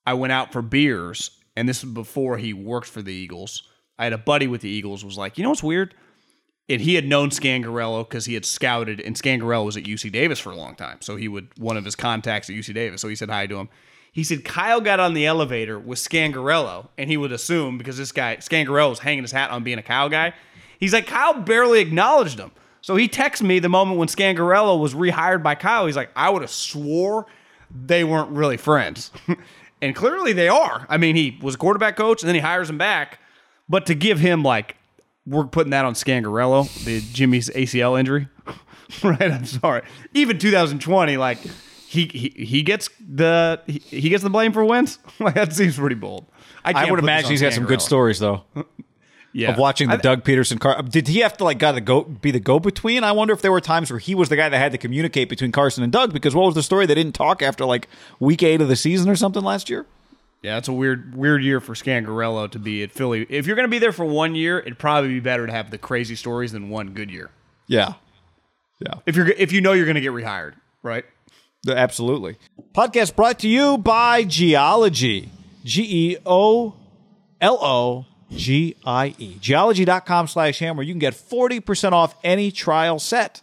[0.08, 3.63] I went out for beers, and this was before he worked for the Eagles.
[3.99, 5.93] I had a buddy with the Eagles was like, you know what's weird?
[6.67, 10.39] And he had known Scangarello because he had scouted, and Scangarello was at UC Davis
[10.39, 10.97] for a long time.
[11.01, 13.01] So he would one of his contacts at UC Davis.
[13.01, 13.69] So he said hi to him.
[14.12, 18.13] He said Kyle got on the elevator with Scangarello, and he would assume because this
[18.13, 20.34] guy Scangarello was hanging his hat on being a Kyle guy.
[20.80, 22.51] He's like Kyle barely acknowledged him,
[22.82, 25.86] so he texted me the moment when Scangarello was rehired by Kyle.
[25.86, 27.25] He's like, I would have swore
[27.69, 29.12] they weren't really friends,
[29.82, 30.86] and clearly they are.
[30.88, 33.19] I mean, he was a quarterback coach, and then he hires him back,
[33.67, 34.78] but to give him like
[35.25, 38.27] we're putting that on Scangarello, the Jimmy's ACL injury.
[39.03, 39.81] right, I'm sorry.
[40.13, 41.39] Even 2020, like
[41.88, 44.99] he he, he gets the he, he gets the blame for wins.
[45.19, 46.25] like that seems pretty bold.
[46.63, 48.43] I can't would imagine he's got some good stories though
[49.33, 49.51] Yeah.
[49.51, 50.81] of watching the I- Doug Pederson car.
[50.81, 53.03] Did he have to like got to go be the go between?
[53.03, 55.27] I wonder if there were times where he was the guy that had to communicate
[55.29, 56.85] between Carson and Doug because what was the story?
[56.85, 57.88] They didn't talk after like
[58.19, 59.85] week eight of the season or something last year.
[60.45, 63.25] Yeah, it's a weird weird year for Scangarello to be at Philly.
[63.31, 65.71] If you're going to be there for one year, it'd probably be better to have
[65.71, 67.31] the crazy stories than one good year.
[67.65, 67.93] Yeah,
[68.79, 68.99] yeah.
[69.08, 70.53] If you're if you know you're going to get rehired,
[70.84, 71.03] right?
[71.67, 72.38] Absolutely.
[72.73, 75.31] Podcast brought to you by Geologie.
[75.63, 76.75] G E O
[77.41, 79.38] L O G I E.
[79.41, 80.84] Geologie.com slash hammer.
[80.84, 83.41] You can get 40% off any trial set.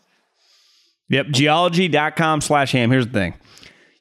[1.09, 1.31] Yep.
[1.31, 2.93] Geologie.com slash ham.
[2.93, 3.35] Here's the thing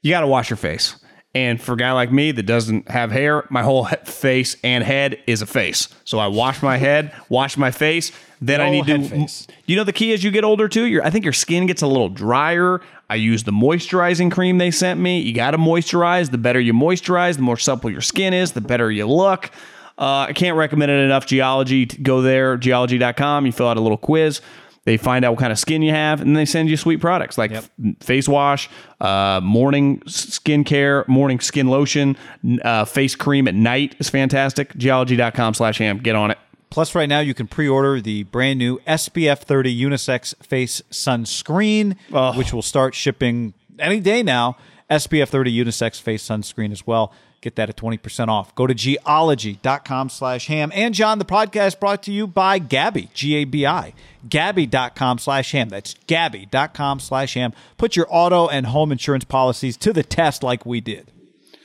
[0.04, 1.01] you got to wash your face.
[1.34, 5.18] And for a guy like me that doesn't have hair, my whole face and head
[5.28, 5.88] is a face.
[6.04, 8.12] So I wash my head, wash my face.
[8.42, 9.02] Then I need to.
[9.08, 9.48] face.
[9.66, 10.86] You know the key as you get older too.
[10.88, 12.82] Your I think your skin gets a little drier.
[13.10, 15.20] I use the moisturizing cream they sent me.
[15.20, 16.32] You got to moisturize.
[16.32, 19.52] The better you moisturize, the more supple your skin is, the better you look.
[19.98, 21.28] Uh, I can't recommend it enough.
[21.28, 23.46] Geologie, go there, geologie.com.
[23.46, 24.42] You fill out a little quiz.
[24.84, 27.38] They find out what kind of skin you have, and they send you sweet products
[27.38, 28.68] like f- face wash,
[29.00, 32.18] uh, morning skin care, morning skin lotion,
[32.64, 34.76] uh, face cream at night is fantastic.
[34.76, 36.00] Geologie.com slash ham.
[36.00, 36.40] Get on it.
[36.72, 41.96] Plus, right now you can pre-order the brand new SPF 30 unisex face sunscreen,
[42.38, 44.58] which will start shipping any day now.
[44.90, 47.14] SPF 30 unisex face sunscreen as well.
[47.42, 48.54] Get that at 20% off.
[48.54, 50.72] Go to geologie.com slash ham.
[50.76, 53.94] And John, the podcast brought to you by Gabi, G-A-B-I.
[54.28, 55.70] Gabi.com slash ham.
[55.70, 57.54] That's Gabi.com slash ham.
[57.80, 61.12] Put your auto and home insurance policies to the test like we did.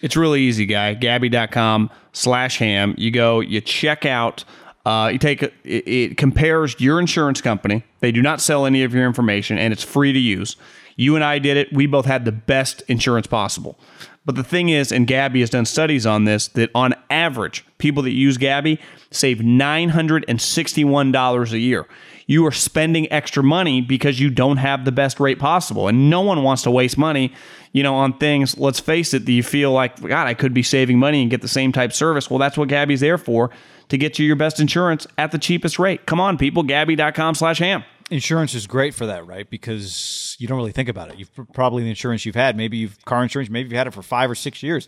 [0.00, 0.94] It's really easy, guy.
[0.94, 2.94] Gabi.com slash ham.
[2.96, 4.44] You go, you check out,
[4.86, 7.84] uh, you take, it, it compares your insurance company.
[8.00, 10.56] They do not sell any of your information and it's free to use.
[10.96, 11.72] You and I did it.
[11.72, 13.78] We both had the best insurance possible.
[14.24, 18.02] But the thing is, and Gabi has done studies on this, that on average, people
[18.02, 18.80] that use Gabi
[19.12, 21.86] save $961 a year.
[22.26, 25.86] You are spending extra money because you don't have the best rate possible.
[25.86, 27.32] And no one wants to waste money,
[27.72, 30.64] you know, on things, let's face it, that you feel like, God, I could be
[30.64, 32.28] saving money and get the same type service.
[32.28, 33.52] Well, that's what Gabi's there for,
[33.90, 36.04] to get you your best insurance at the cheapest rate.
[36.06, 37.84] Come on, people, Gabi.com slash ham.
[38.10, 39.48] Insurance is great for that, right?
[39.48, 41.18] Because you don't really think about it.
[41.18, 44.02] You've probably the insurance you've had, maybe you've car insurance, maybe you've had it for
[44.02, 44.86] five or six years.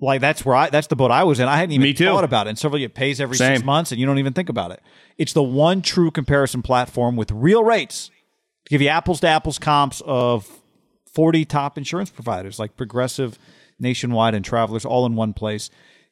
[0.00, 1.46] Like that's where I that's the boat I was in.
[1.46, 2.06] I hadn't even Me too.
[2.06, 2.50] thought about it.
[2.50, 3.56] And several it pays every Same.
[3.56, 4.80] six months, and you don't even think about it.
[5.18, 8.10] It's the one true comparison platform with real rates
[8.64, 10.48] to give you apples to apples comps of
[11.12, 13.38] forty top insurance providers like Progressive,
[13.78, 15.68] Nationwide, and Travelers all in one place.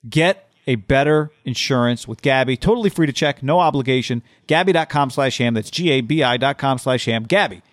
[0.07, 2.59] Get a better insurance with Gabi.
[2.59, 4.23] Totally free to check, no obligation.
[4.49, 5.55] Gabi.com slash ham.
[5.55, 7.27] That's G-A-B-I dot com slash ham.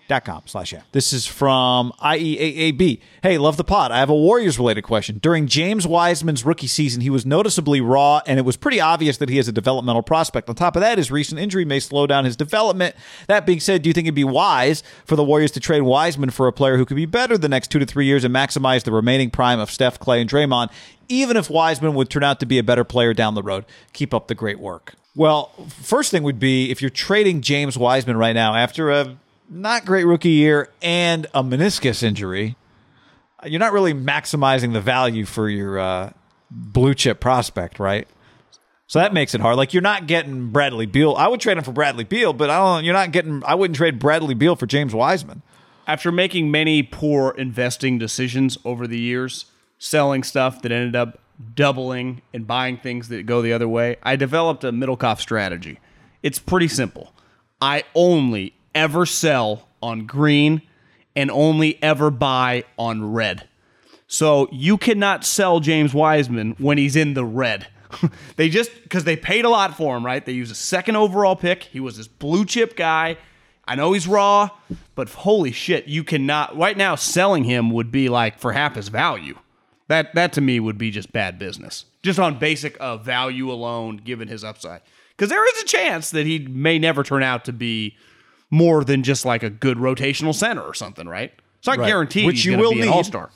[0.09, 0.83] Gabi.com slash ham.
[0.91, 2.99] This is from IEAAB.
[3.21, 3.91] Hey, love the pod.
[3.91, 5.19] I have a Warriors related question.
[5.19, 9.29] During James Wiseman's rookie season, he was noticeably raw, and it was pretty obvious that
[9.29, 10.49] he has a developmental prospect.
[10.49, 12.95] On top of that, his recent injury may slow down his development.
[13.27, 16.31] That being said, do you think it'd be wise for the Warriors to trade Wiseman
[16.31, 18.83] for a player who could be better the next two to three years and maximize
[18.83, 20.69] the remaining prime of Steph, Clay, and Draymond?
[21.11, 23.65] even if Wiseman would turn out to be a better player down the road.
[23.93, 24.93] Keep up the great work.
[25.15, 29.17] Well, first thing would be if you're trading James Wiseman right now after a
[29.49, 32.55] not great rookie year and a meniscus injury,
[33.45, 36.13] you're not really maximizing the value for your uh,
[36.51, 38.07] blue chip prospect, right?
[38.87, 39.55] So that makes it hard.
[39.55, 41.13] Like you're not getting Bradley Beal.
[41.15, 42.83] I would trade him for Bradley Beal, but I don't.
[42.83, 43.43] You're not getting.
[43.45, 45.43] I wouldn't trade Bradley Beal for James Wiseman.
[45.85, 49.45] After making many poor investing decisions over the years,
[49.77, 51.19] selling stuff that ended up
[51.55, 55.79] doubling and buying things that go the other way, I developed a Middlecoff strategy.
[56.21, 57.13] It's pretty simple.
[57.61, 60.61] I only ever sell on green
[61.15, 63.47] and only ever buy on red.
[64.07, 67.67] So you cannot sell James Wiseman when he's in the red.
[68.35, 70.25] they just because they paid a lot for him, right?
[70.25, 71.63] They used a second overall pick.
[71.63, 73.17] He was this blue chip guy.
[73.65, 74.49] I know he's raw,
[74.95, 78.87] but holy shit, you cannot right now selling him would be like for half his
[78.87, 79.37] value.
[79.89, 81.85] That that to me would be just bad business.
[82.01, 84.81] Just on basic uh, value alone, given his upside.
[85.15, 87.95] Because there is a chance that he may never turn out to be
[88.51, 91.31] more than just like a good rotational center or something, right?
[91.59, 91.87] It's not Right.
[91.87, 92.91] guaranteed Which you will be an need.
[92.93, 93.29] all star.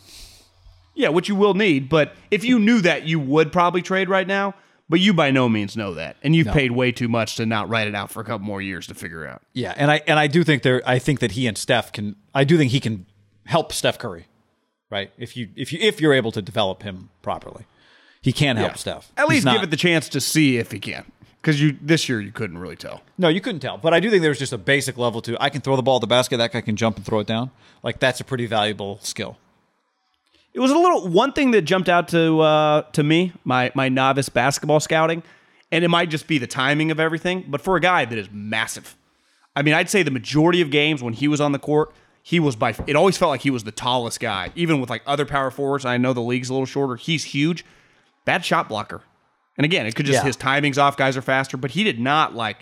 [0.95, 1.89] Yeah, which you will need.
[1.89, 4.55] But if you knew that, you would probably trade right now.
[4.89, 7.69] But you by no means know that, and you've paid way too much to not
[7.69, 9.41] write it out for a couple more years to figure out.
[9.53, 10.81] Yeah, and I and I do think there.
[10.85, 12.15] I think that he and Steph can.
[12.33, 13.05] I do think he can
[13.45, 14.27] help Steph Curry,
[14.91, 15.09] right?
[15.17, 17.65] If you if you if you're able to develop him properly,
[18.21, 19.09] he can help Steph.
[19.17, 21.05] At He's least not- give it the chance to see if he can,
[21.43, 23.01] because you this year you couldn't really tell.
[23.17, 25.41] No, you couldn't tell, but I do think there's just a basic level to.
[25.43, 26.37] I can throw the ball at the basket.
[26.37, 27.51] That guy can jump and throw it down.
[27.83, 29.37] Like that's a pretty valuable skill.
[30.53, 33.89] It was a little one thing that jumped out to uh, to me, my my
[33.89, 35.21] novice basketball scouting,
[35.71, 37.45] and it might just be the timing of everything.
[37.47, 38.95] But for a guy that is massive,
[39.53, 42.39] I mean, I'd say the majority of games when he was on the court, he
[42.39, 42.73] was by.
[42.87, 45.83] It always felt like he was the tallest guy, even with like other power forwards.
[45.83, 46.95] I know the league's a little shorter.
[46.95, 47.65] He's huge,
[48.23, 49.01] bad shot blocker,
[49.57, 50.23] and again, it could just Yeah.
[50.25, 50.97] his timing's off.
[50.97, 52.57] Guys are faster, but he did not like.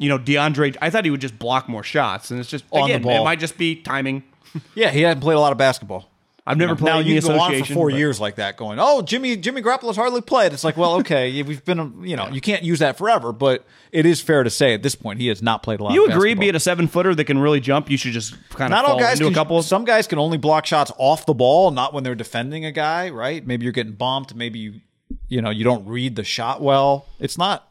[0.00, 0.76] You know, DeAndre.
[0.80, 3.22] I thought he would just block more shots, and it's just On the again, ball.
[3.22, 4.22] It might just be timing.
[4.74, 6.08] Yeah, he hasn't played a lot of basketball.
[6.46, 8.36] I've never played now in you the can go on for four but- years like
[8.36, 12.16] that, going, "Oh, Jimmy Jimmy Garoppolo's hardly played." It's like, well, okay, we've been, you
[12.16, 15.20] know, you can't use that forever, but it is fair to say at this point
[15.20, 15.90] he has not played a lot.
[15.90, 15.96] Of.
[15.96, 16.30] You agree?
[16.30, 16.40] basketball.
[16.40, 18.86] Be it a seven footer that can really jump, you should just kind of not
[18.86, 19.26] all guys can.
[19.30, 19.60] a couple.
[19.62, 23.10] Some guys can only block shots off the ball, not when they're defending a guy.
[23.10, 23.46] Right?
[23.46, 24.34] Maybe you're getting bumped.
[24.34, 24.74] Maybe you,
[25.28, 27.06] you know, you don't read the shot well.
[27.18, 27.70] It's not.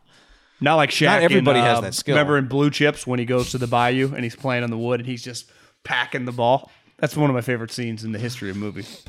[0.61, 1.07] not like Shaq.
[1.07, 2.15] not everybody in, has uh, that skill.
[2.15, 4.77] Remember in Blue Chips when he goes to the bayou and he's playing on the
[4.77, 5.51] wood and he's just
[5.83, 6.71] packing the ball.
[6.97, 9.03] That's one of my favorite scenes in the history of movies.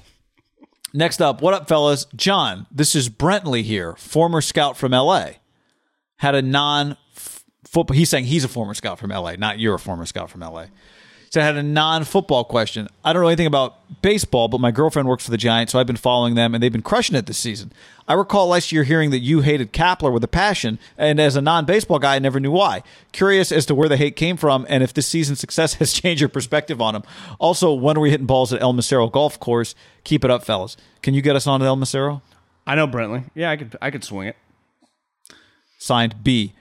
[0.94, 2.06] Next up, what up, fellas?
[2.16, 5.32] John, this is Brentley here, former scout from LA.
[6.16, 6.96] Had a non
[7.64, 7.94] football.
[7.94, 10.66] He's saying he's a former scout from LA, not you're a former scout from LA.
[11.30, 12.88] So I had a non football question.
[13.04, 15.86] I don't know anything about baseball, but my girlfriend works for the Giants, so I've
[15.86, 17.72] been following them, and they've been crushing it this season.
[18.06, 21.42] I recall last year hearing that you hated Kapler with a passion, and as a
[21.42, 22.82] non baseball guy, I never knew why.
[23.12, 26.20] Curious as to where the hate came from, and if this season's success has changed
[26.20, 27.02] your perspective on him.
[27.38, 29.74] Also, when are we hitting balls at El Macero Golf Course?
[30.04, 30.76] Keep it up, fellas.
[31.02, 32.22] Can you get us on to El Macero?
[32.66, 33.24] I know Brentley.
[33.34, 34.36] Yeah, I could I could swing it.
[35.78, 36.54] Signed B.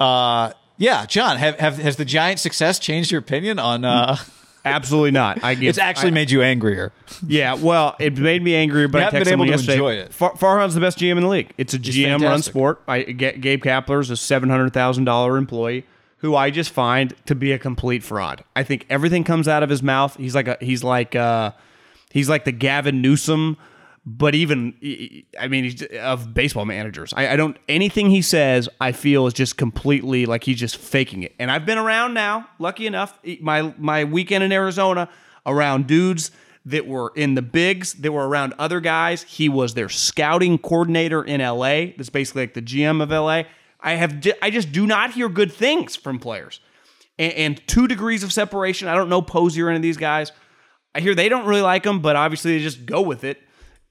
[0.00, 3.84] Uh, yeah, John, have, have has the Giants' success changed your opinion on?
[3.84, 4.16] Uh,
[4.66, 5.44] Absolutely not.
[5.44, 6.90] I give, it's actually I- made you angrier.
[7.26, 7.54] yeah.
[7.54, 9.72] Well, it made me angrier, but You I texted been able someone to yesterday.
[9.74, 10.14] enjoy it.
[10.14, 11.52] Far, Farhan's the best GM in the league.
[11.58, 12.80] It's a GM run sport.
[12.88, 15.84] I Ga- Gabe Kapler's a seven hundred thousand dollar employee
[16.18, 18.42] who I just find to be a complete fraud.
[18.56, 20.16] I think everything comes out of his mouth.
[20.16, 21.50] He's like a he's like uh
[22.10, 23.58] he's like the Gavin Newsom,
[24.06, 24.74] but even
[25.38, 27.14] I mean of baseball managers.
[27.16, 31.22] I, I don't anything he says I feel is just completely like he's just faking
[31.22, 31.34] it.
[31.38, 35.08] And I've been around now, lucky enough, my my weekend in Arizona
[35.46, 36.30] around dudes
[36.66, 39.22] that were in the bigs, that were around other guys.
[39.22, 41.92] He was their scouting coordinator in LA.
[41.96, 43.44] That's basically like the GM of LA.
[43.80, 46.60] I have I just do not hear good things from players.
[47.18, 48.88] And, and two degrees of separation.
[48.88, 50.32] I don't know Posey or any of these guys.
[50.94, 53.40] I hear they don't really like him, but obviously they just go with it.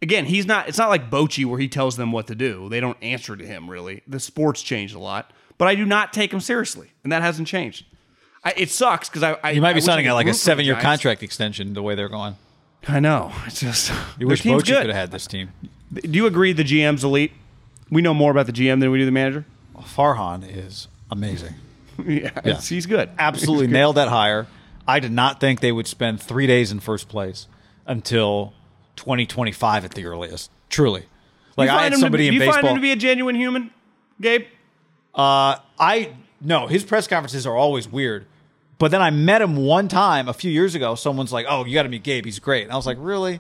[0.04, 0.68] Again, he's not.
[0.68, 2.68] It's not like Bochy where he tells them what to do.
[2.68, 4.02] They don't answer to him really.
[4.06, 7.48] The sport's changed a lot, but I do not take him seriously, and that hasn't
[7.48, 7.86] changed.
[8.44, 10.34] I, it sucks because I, I You might I be signing at like a root
[10.34, 12.36] for the seven-year contract extension the way they're going.
[12.86, 13.32] I know.
[13.46, 15.54] It's just You wish Bochy could have had this team.
[15.94, 17.32] Do you agree the GM's elite?
[17.90, 19.46] We know more about the GM than we do the manager.
[19.78, 21.54] Farhan is amazing.
[22.06, 23.10] yeah, it's- he's good.
[23.18, 24.48] Absolutely nailed that hire.
[24.86, 27.48] I did not think they would spend three days in first place
[27.86, 28.52] until
[28.96, 30.52] 2025 at the earliest.
[30.70, 31.06] Truly,
[31.58, 32.56] like I had somebody be- in you baseball.
[32.56, 33.72] find him to be a genuine human,
[34.20, 34.46] Gabe?
[35.14, 38.26] Uh, I no, his press conferences are always weird.
[38.80, 40.96] But then I met him one time a few years ago.
[40.96, 42.26] Someone's like, "Oh, you got to meet Gabe.
[42.26, 43.40] He's great." And I was like, "Really?"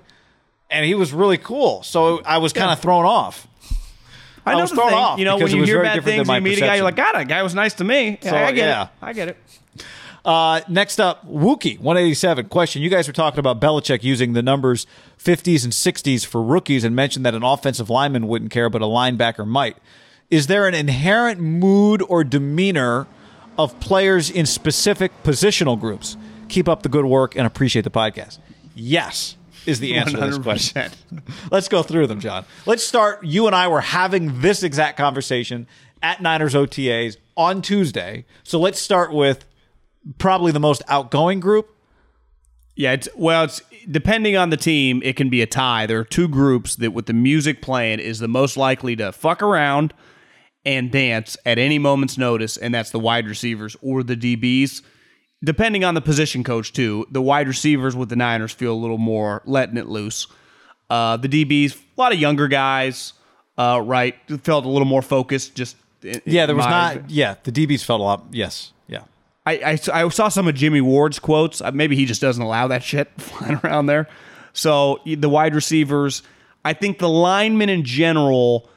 [0.70, 1.84] And he was really cool.
[1.84, 3.48] So I was kind of thrown off.
[4.46, 4.98] I know was thrown thing.
[4.98, 6.96] off you know, when you hear bad things, you meet a guy, you're like.
[6.96, 8.18] God, that guy was nice to me.
[8.22, 8.84] So, I get yeah.
[8.84, 8.89] it.
[9.02, 9.38] I get it.
[10.25, 12.47] Uh, next up, Wookie, 187.
[12.47, 12.81] Question.
[12.81, 16.95] You guys were talking about Belichick using the numbers 50s and 60s for rookies and
[16.95, 19.77] mentioned that an offensive lineman wouldn't care, but a linebacker might.
[20.29, 23.05] Is there an inherent mood or demeanor
[23.57, 26.15] of players in specific positional groups?
[26.47, 28.39] Keep up the good work and appreciate the podcast.
[28.75, 30.91] Yes, is the answer to this question.
[31.51, 32.45] Let's go through them, John.
[32.65, 33.23] Let's start.
[33.23, 35.67] You and I were having this exact conversation
[36.01, 38.25] at Niners OTAs on Tuesday.
[38.43, 39.45] So let's start with
[40.18, 41.70] probably the most outgoing group.
[42.76, 45.86] Yeah, it's well, it's depending on the team, it can be a tie.
[45.86, 49.43] There are two groups that with the music playing is the most likely to fuck
[49.43, 49.93] around
[50.66, 54.82] and dance at any moment's notice, and that's the wide receivers or the DBs.
[55.43, 58.97] Depending on the position coach, too, the wide receivers with the Niners feel a little
[58.97, 60.26] more letting it loose.
[60.89, 63.12] Uh, the DBs, a lot of younger guys,
[63.58, 65.54] uh, right, felt a little more focused.
[65.54, 67.10] Just in- Yeah, there was my- not.
[67.10, 68.24] Yeah, the DBs felt a lot.
[68.32, 68.82] Yes, yeah.
[69.46, 71.62] I, I, I saw some of Jimmy Ward's quotes.
[71.62, 74.08] Uh, Maybe he just doesn't allow that shit flying around there.
[74.54, 76.22] So the wide receivers,
[76.64, 78.70] I think the linemen in general,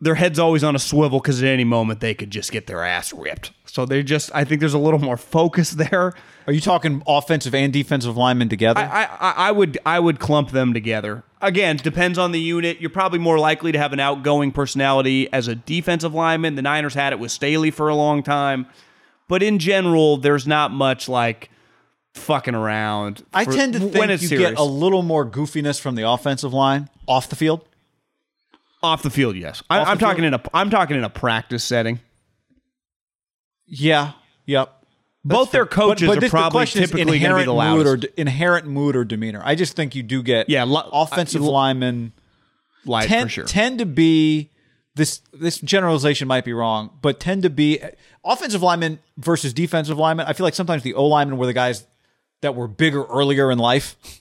[0.00, 2.82] their head's always on a swivel because at any moment they could just get their
[2.82, 3.52] ass ripped.
[3.66, 6.14] So they just, I think there's a little more focus there.
[6.46, 8.80] Are you talking offensive and defensive linemen together?
[8.80, 11.24] I, I, I would I would clump them together.
[11.42, 12.80] Again, depends on the unit.
[12.80, 16.54] You're probably more likely to have an outgoing personality as a defensive lineman.
[16.54, 18.66] The Niners had it with Staley for a long time,
[19.28, 21.50] but in general, there's not much like
[22.14, 23.24] fucking around.
[23.34, 24.50] I for- tend to when think it's you serious.
[24.50, 27.64] get a little more goofiness from the offensive line off the field.
[28.82, 29.36] off the field.
[29.36, 30.34] Yes, I, I'm talking field?
[30.34, 32.00] in a I'm talking in a practice setting.
[33.66, 34.12] Yeah.
[34.46, 34.72] Yep.
[35.24, 37.86] Both their coaches are this- the probably typically going to be the mood loudest.
[37.86, 39.42] or d- inherent mood or demeanor.
[39.44, 42.12] I just think you do get Yeah, lo- offensive uh, linemen
[42.84, 43.44] Light tend, for sure.
[43.44, 44.50] tend to be
[44.96, 47.80] this this generalization might be wrong, but tend to be
[48.24, 50.26] offensive linemen versus defensive linemen.
[50.26, 51.86] I feel like sometimes the O linemen were the guys
[52.40, 53.96] that were bigger earlier in life.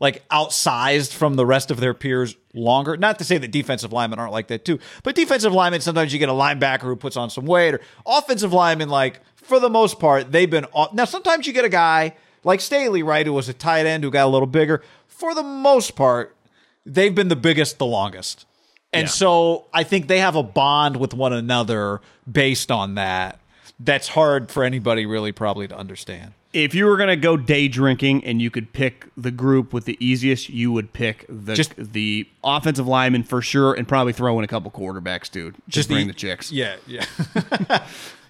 [0.00, 2.96] Like outsized from the rest of their peers longer.
[2.96, 6.18] Not to say that defensive linemen aren't like that too, but defensive linemen sometimes you
[6.18, 10.00] get a linebacker who puts on some weight, or offensive linemen like for the most
[10.00, 10.64] part they've been.
[10.72, 14.02] off- Now sometimes you get a guy like Staley, right, who was a tight end
[14.02, 14.82] who got a little bigger.
[15.08, 16.34] For the most part,
[16.86, 18.46] they've been the biggest the longest.
[18.92, 19.08] And Yeah.
[19.10, 23.38] so I think they have a bond with one another based on that.
[23.80, 26.32] That's hard for anybody really probably to understand.
[26.52, 29.86] if you were going to go day drinking and you could pick the group with
[29.86, 34.36] the easiest, you would pick the Just- the offensive lineman for sure, and probably throw
[34.38, 35.54] in a couple quarterbacks, dude.
[35.66, 36.52] Just, bring the, the- chicks.
[36.52, 37.06] Yeah, yeah.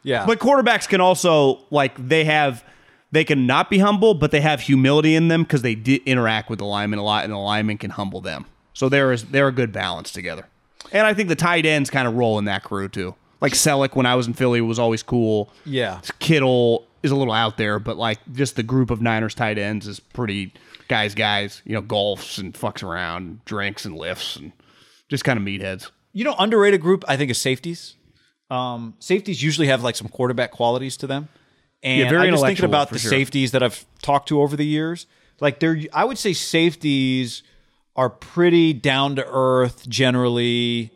[0.05, 0.25] yeah.
[0.25, 2.63] But quarterbacks can also like they have
[3.11, 5.73] they can not be humble, but they have humility in them because they
[6.07, 8.47] interact with the lineman a lot, and the lineman can humble them.
[8.73, 10.47] So there is they're a good balance together.
[10.93, 13.15] And I think the tight ends kind of roll in that crew too.
[13.41, 15.51] Like Celek when I was in Philly was always cool.
[15.65, 16.01] Yeah.
[16.21, 19.89] Kittle is a little out there, but like just the group of Niners tight ends
[19.89, 20.53] is pretty
[20.89, 21.61] guys, guys.
[21.65, 24.53] You know, golfs and fucks around, drinks and lifts, and
[25.09, 25.91] just kind of meatheads.
[26.13, 27.97] You know, underrated group I think is safeties.
[28.51, 31.29] Um, safeties usually have like some quarterback qualities to them.
[31.83, 33.11] And Yeah, very I'm just thinking about the sure.
[33.11, 35.07] safeties that I've talked to over the years.
[35.41, 37.43] Like they're I would say safeties
[37.97, 40.91] are pretty down to earth, generally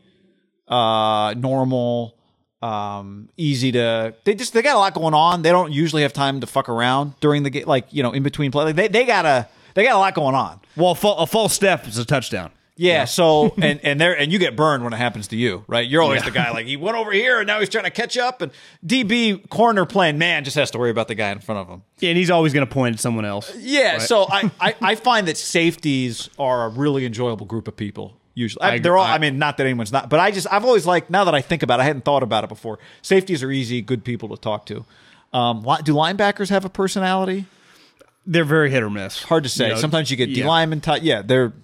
[0.68, 2.16] uh normal,
[2.62, 5.42] um, easy to they just they got a lot going on.
[5.42, 8.22] They don't usually have time to fuck around during the game like, you know, in
[8.22, 8.64] between play.
[8.64, 10.60] Like they, they gotta they got a lot going on.
[10.76, 12.50] Well, a, fa- a false step is a touchdown.
[12.78, 15.88] Yeah, so and and there and you get burned when it happens to you, right?
[15.88, 18.18] You're always the guy like he went over here and now he's trying to catch
[18.18, 18.52] up and
[18.86, 21.82] DB corner playing man just has to worry about the guy in front of him.
[22.00, 23.54] Yeah, and he's always going to point at someone else.
[23.56, 28.16] Yeah, so I, I I find that safeties are a really enjoyable group of people.
[28.34, 29.04] Usually, I, I- they're all.
[29.04, 31.08] I, I- mean, not that anyone's not, but I just I've always liked.
[31.08, 32.78] Now that I think about, it, I hadn't thought about it before.
[33.00, 34.84] Safeties are easy, good people to talk to.
[35.32, 37.46] Um, do linebackers have a personality?
[38.26, 39.22] They're very hit or miss.
[39.22, 39.68] Hard to say.
[39.68, 40.46] You know, Sometimes you get D yeah.
[40.48, 41.02] lineman type.
[41.02, 41.54] Yeah, they're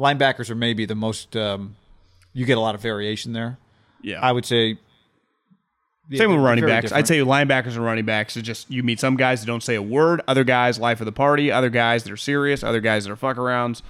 [0.00, 1.36] linebackers are maybe the most.
[1.36, 1.76] Um,
[2.32, 3.58] you get a lot of variation there.
[4.02, 4.78] Yeah, I would say.
[6.08, 6.90] yeah, Same with running backs.
[6.90, 7.08] I'd different.
[7.08, 9.82] say linebackers and running backs is just you meet some guys that don't say a
[9.82, 13.12] word, other guys life of the party, other guys that are serious, other guys that
[13.12, 13.82] are fuck arounds.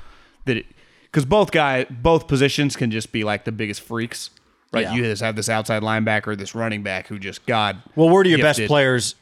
[0.46, 0.64] That
[1.04, 4.30] because both guy both positions can just be like the biggest freaks,
[4.72, 4.82] right?
[4.82, 4.94] Yeah.
[4.94, 7.82] You just have this outside linebacker, this running back who just God.
[7.94, 9.14] Well, where do your best players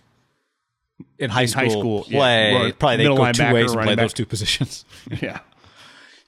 [1.19, 2.55] in high school, high school, play?
[2.55, 4.85] Well, Probably they go two ways and play running those two positions.
[5.23, 5.41] Yeah,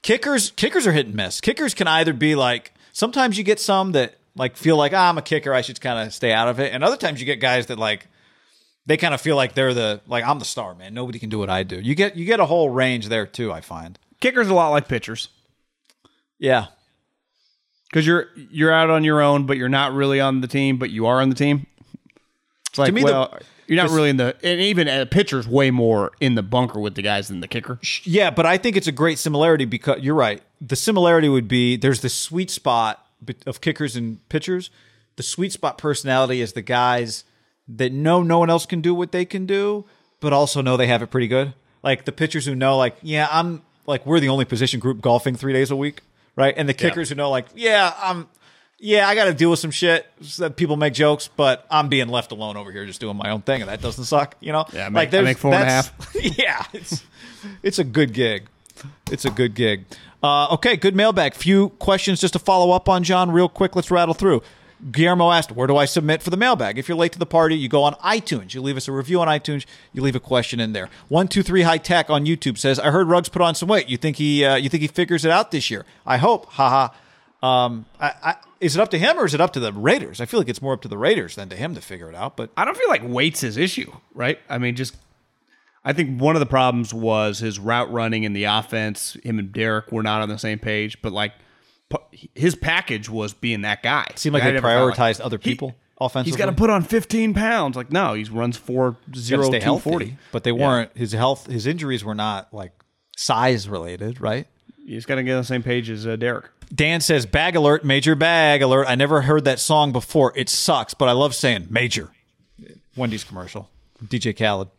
[0.01, 1.41] kickers, kickers are hit and miss.
[1.41, 5.17] Kickers can either be like sometimes you get some that like feel like ah, I'm
[5.17, 7.39] a kicker, I should kind of stay out of it, and other times you get
[7.39, 8.07] guys that like
[8.85, 10.93] they kind of feel like they're the like I'm the star man.
[10.93, 11.79] Nobody can do what I do.
[11.79, 13.51] You get you get a whole range there too.
[13.51, 13.97] I find.
[14.19, 15.29] kickers a lot like pitchers
[16.39, 16.67] Yeah,
[17.89, 20.89] because you're you're out on your own, but you're not really on the team, but
[20.89, 21.67] you are on the team.
[22.69, 23.37] It's like me, the- well,
[23.71, 26.95] you're not really in the and even a pitcher's way more in the bunker with
[26.95, 27.79] the guys than the kicker.
[28.03, 30.41] Yeah, but I think it's a great similarity because you're right.
[30.59, 33.07] The similarity would be there's this sweet spot
[33.45, 34.71] of kickers and pitchers.
[35.15, 37.23] The sweet spot personality is the guys
[37.69, 39.85] that know no one else can do what they can do,
[40.19, 41.53] but also know they have it pretty good.
[41.81, 45.35] Like the pitchers who know, like, yeah, I'm like we're the only position group golfing
[45.35, 46.01] three days a week,
[46.35, 46.53] right?
[46.57, 48.27] And the kickers who know, like, yeah, I'm.
[48.83, 50.07] Yeah, I got to deal with some shit.
[50.21, 53.29] so that People make jokes, but I'm being left alone over here, just doing my
[53.29, 54.65] own thing, and that doesn't suck, you know.
[54.73, 55.91] Yeah, I make- I make four and a that's-
[56.37, 57.03] yeah, it's
[57.61, 58.47] it's a good gig.
[59.11, 59.85] It's a good gig.
[60.23, 61.35] Uh, okay, good mailbag.
[61.35, 63.75] Few questions just to follow up on, John, real quick.
[63.75, 64.41] Let's rattle through.
[64.91, 66.79] Guillermo asked, Where do I submit for the mailbag?
[66.79, 68.55] If you're late to the party, you go on iTunes.
[68.55, 69.65] You leave us a review on iTunes.
[69.93, 70.89] You leave a question in there.
[71.07, 73.87] One two three high tech on YouTube says, I heard Ruggs put on some weight.
[73.89, 75.85] You think he uh, you think he figures it out this year?
[76.05, 76.47] I hope.
[76.53, 76.89] Haha.
[77.41, 80.21] Um, I, I, is it up to him or is it up to the Raiders?
[80.21, 82.15] I feel like it's more up to the Raiders than to him to figure it
[82.15, 82.37] out.
[82.37, 84.37] But I don't feel like weight's his issue, right?
[84.47, 84.95] I mean, just
[85.83, 89.17] I think one of the problems was his route running and the offense.
[89.23, 91.33] Him and Derek were not on the same page, but like
[92.35, 94.05] his package was being that guy.
[94.15, 96.31] Seemed like I they prioritized like- other He- people offensively.
[96.31, 97.75] He's got to put on 15 pounds.
[97.75, 100.17] Like no, he runs four zero healthy, forty.
[100.31, 100.95] but they weren't.
[100.95, 102.73] His health, his injuries were not like
[103.17, 104.47] size related, right?
[104.85, 106.49] He's got to get on the same page as uh, Derek.
[106.73, 110.33] Dan says, "Bag alert, major bag alert." I never heard that song before.
[110.35, 112.11] It sucks, but I love saying major.
[112.95, 113.69] Wendy's commercial,
[114.03, 114.69] DJ Khaled.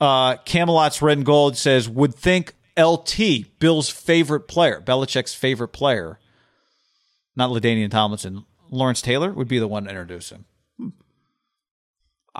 [0.00, 6.18] Uh, Camelot's red and gold says, "Would think LT Bill's favorite player, Belichick's favorite player,
[7.36, 10.44] not Ladainian Tomlinson, Lawrence Taylor would be the one to introduce him."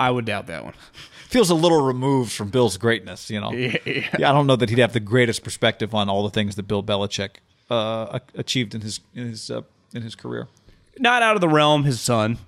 [0.01, 0.75] I would doubt that one.
[1.29, 3.53] Feels a little removed from Bill's greatness, you know.
[3.53, 3.77] Yeah,
[4.19, 6.65] Yeah, I don't know that he'd have the greatest perspective on all the things that
[6.65, 7.37] Bill Belichick
[7.71, 9.63] uh, achieved in his in his uh,
[9.95, 10.49] in his career.
[10.99, 11.85] Not out of the realm.
[11.85, 12.39] His son,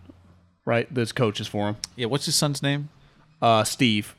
[0.64, 0.92] right?
[0.92, 1.76] This coaches for him.
[1.94, 2.88] Yeah, what's his son's name?
[3.40, 4.16] Uh, Steve.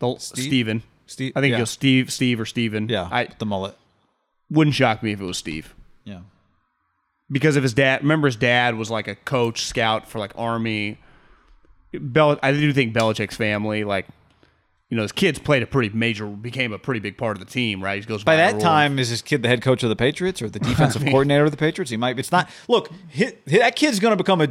[0.00, 0.82] The, Steven.
[1.06, 1.64] Steve- I think yeah.
[1.64, 2.88] Steve, Steve or Steven.
[2.88, 3.74] Yeah, I the mullet.
[4.50, 5.74] wouldn't shock me if it was Steve.
[6.04, 6.20] Yeah,
[7.30, 8.02] because of his dad.
[8.02, 10.98] Remember, his dad was like a coach, scout for like Army.
[11.92, 14.06] Bel- I do think Belichick's family, like,
[14.90, 17.50] you know, his kids played a pretty major, became a pretty big part of the
[17.50, 18.00] team, right?
[18.00, 20.48] He goes by that time, is his kid the head coach of the Patriots or
[20.48, 21.90] the defensive coordinator of the Patriots?
[21.90, 22.18] He might.
[22.18, 22.48] It's not.
[22.68, 22.90] Look,
[23.46, 24.48] that kid's going to become a.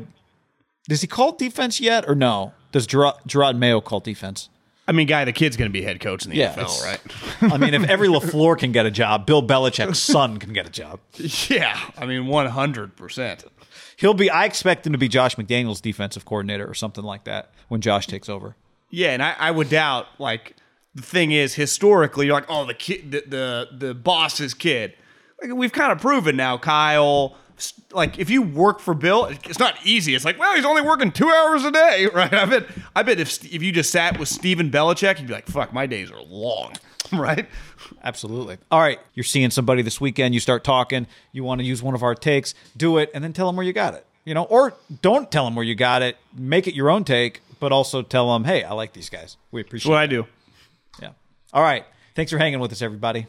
[0.88, 2.54] Does he call defense yet or no?
[2.72, 4.50] Does Jerod, Jerod Mayo call defense?
[4.88, 7.54] I mean, guy, the kid's going to be head coach in the Yeah, NFL, right?
[7.54, 10.70] I mean, if every Lafleur can get a job, Bill Belichick's son can get a
[10.72, 11.02] job.
[11.50, 13.44] yeah, I mean, one hundred percent.
[13.98, 14.30] He'll be.
[14.30, 18.06] I expect him to be Josh McDaniels' defensive coordinator or something like that when Josh
[18.06, 18.56] takes over.
[18.92, 20.56] Yeah, and I, I would doubt like
[20.94, 24.94] the thing is historically you're like oh the kid the the, the boss's kid.
[25.42, 27.36] Like we've kind of proven now, Kyle.
[27.92, 30.14] Like if you work for Bill, it's not easy.
[30.14, 32.32] It's like well he's only working two hours a day, right?
[32.32, 35.48] I bet I bet if if you just sat with Steven Belichick, you'd be like
[35.48, 36.74] fuck my days are long,
[37.14, 37.48] right?
[38.08, 38.58] Absolutely.
[38.72, 40.34] All right, you're seeing somebody this weekend.
[40.34, 41.08] You start talking.
[41.34, 42.56] You want to use one of our takes.
[42.78, 44.06] Do it, and then tell them where you got it.
[44.24, 46.16] You know, or don't tell them where you got it.
[46.34, 49.36] Make it your own take, but also tell them, hey, I like these guys.
[49.52, 49.92] We That's appreciate.
[49.92, 50.04] what it.
[50.04, 50.26] I do.
[51.02, 51.10] Yeah.
[51.54, 51.84] All right.
[52.16, 53.28] Thanks for hanging with us, everybody.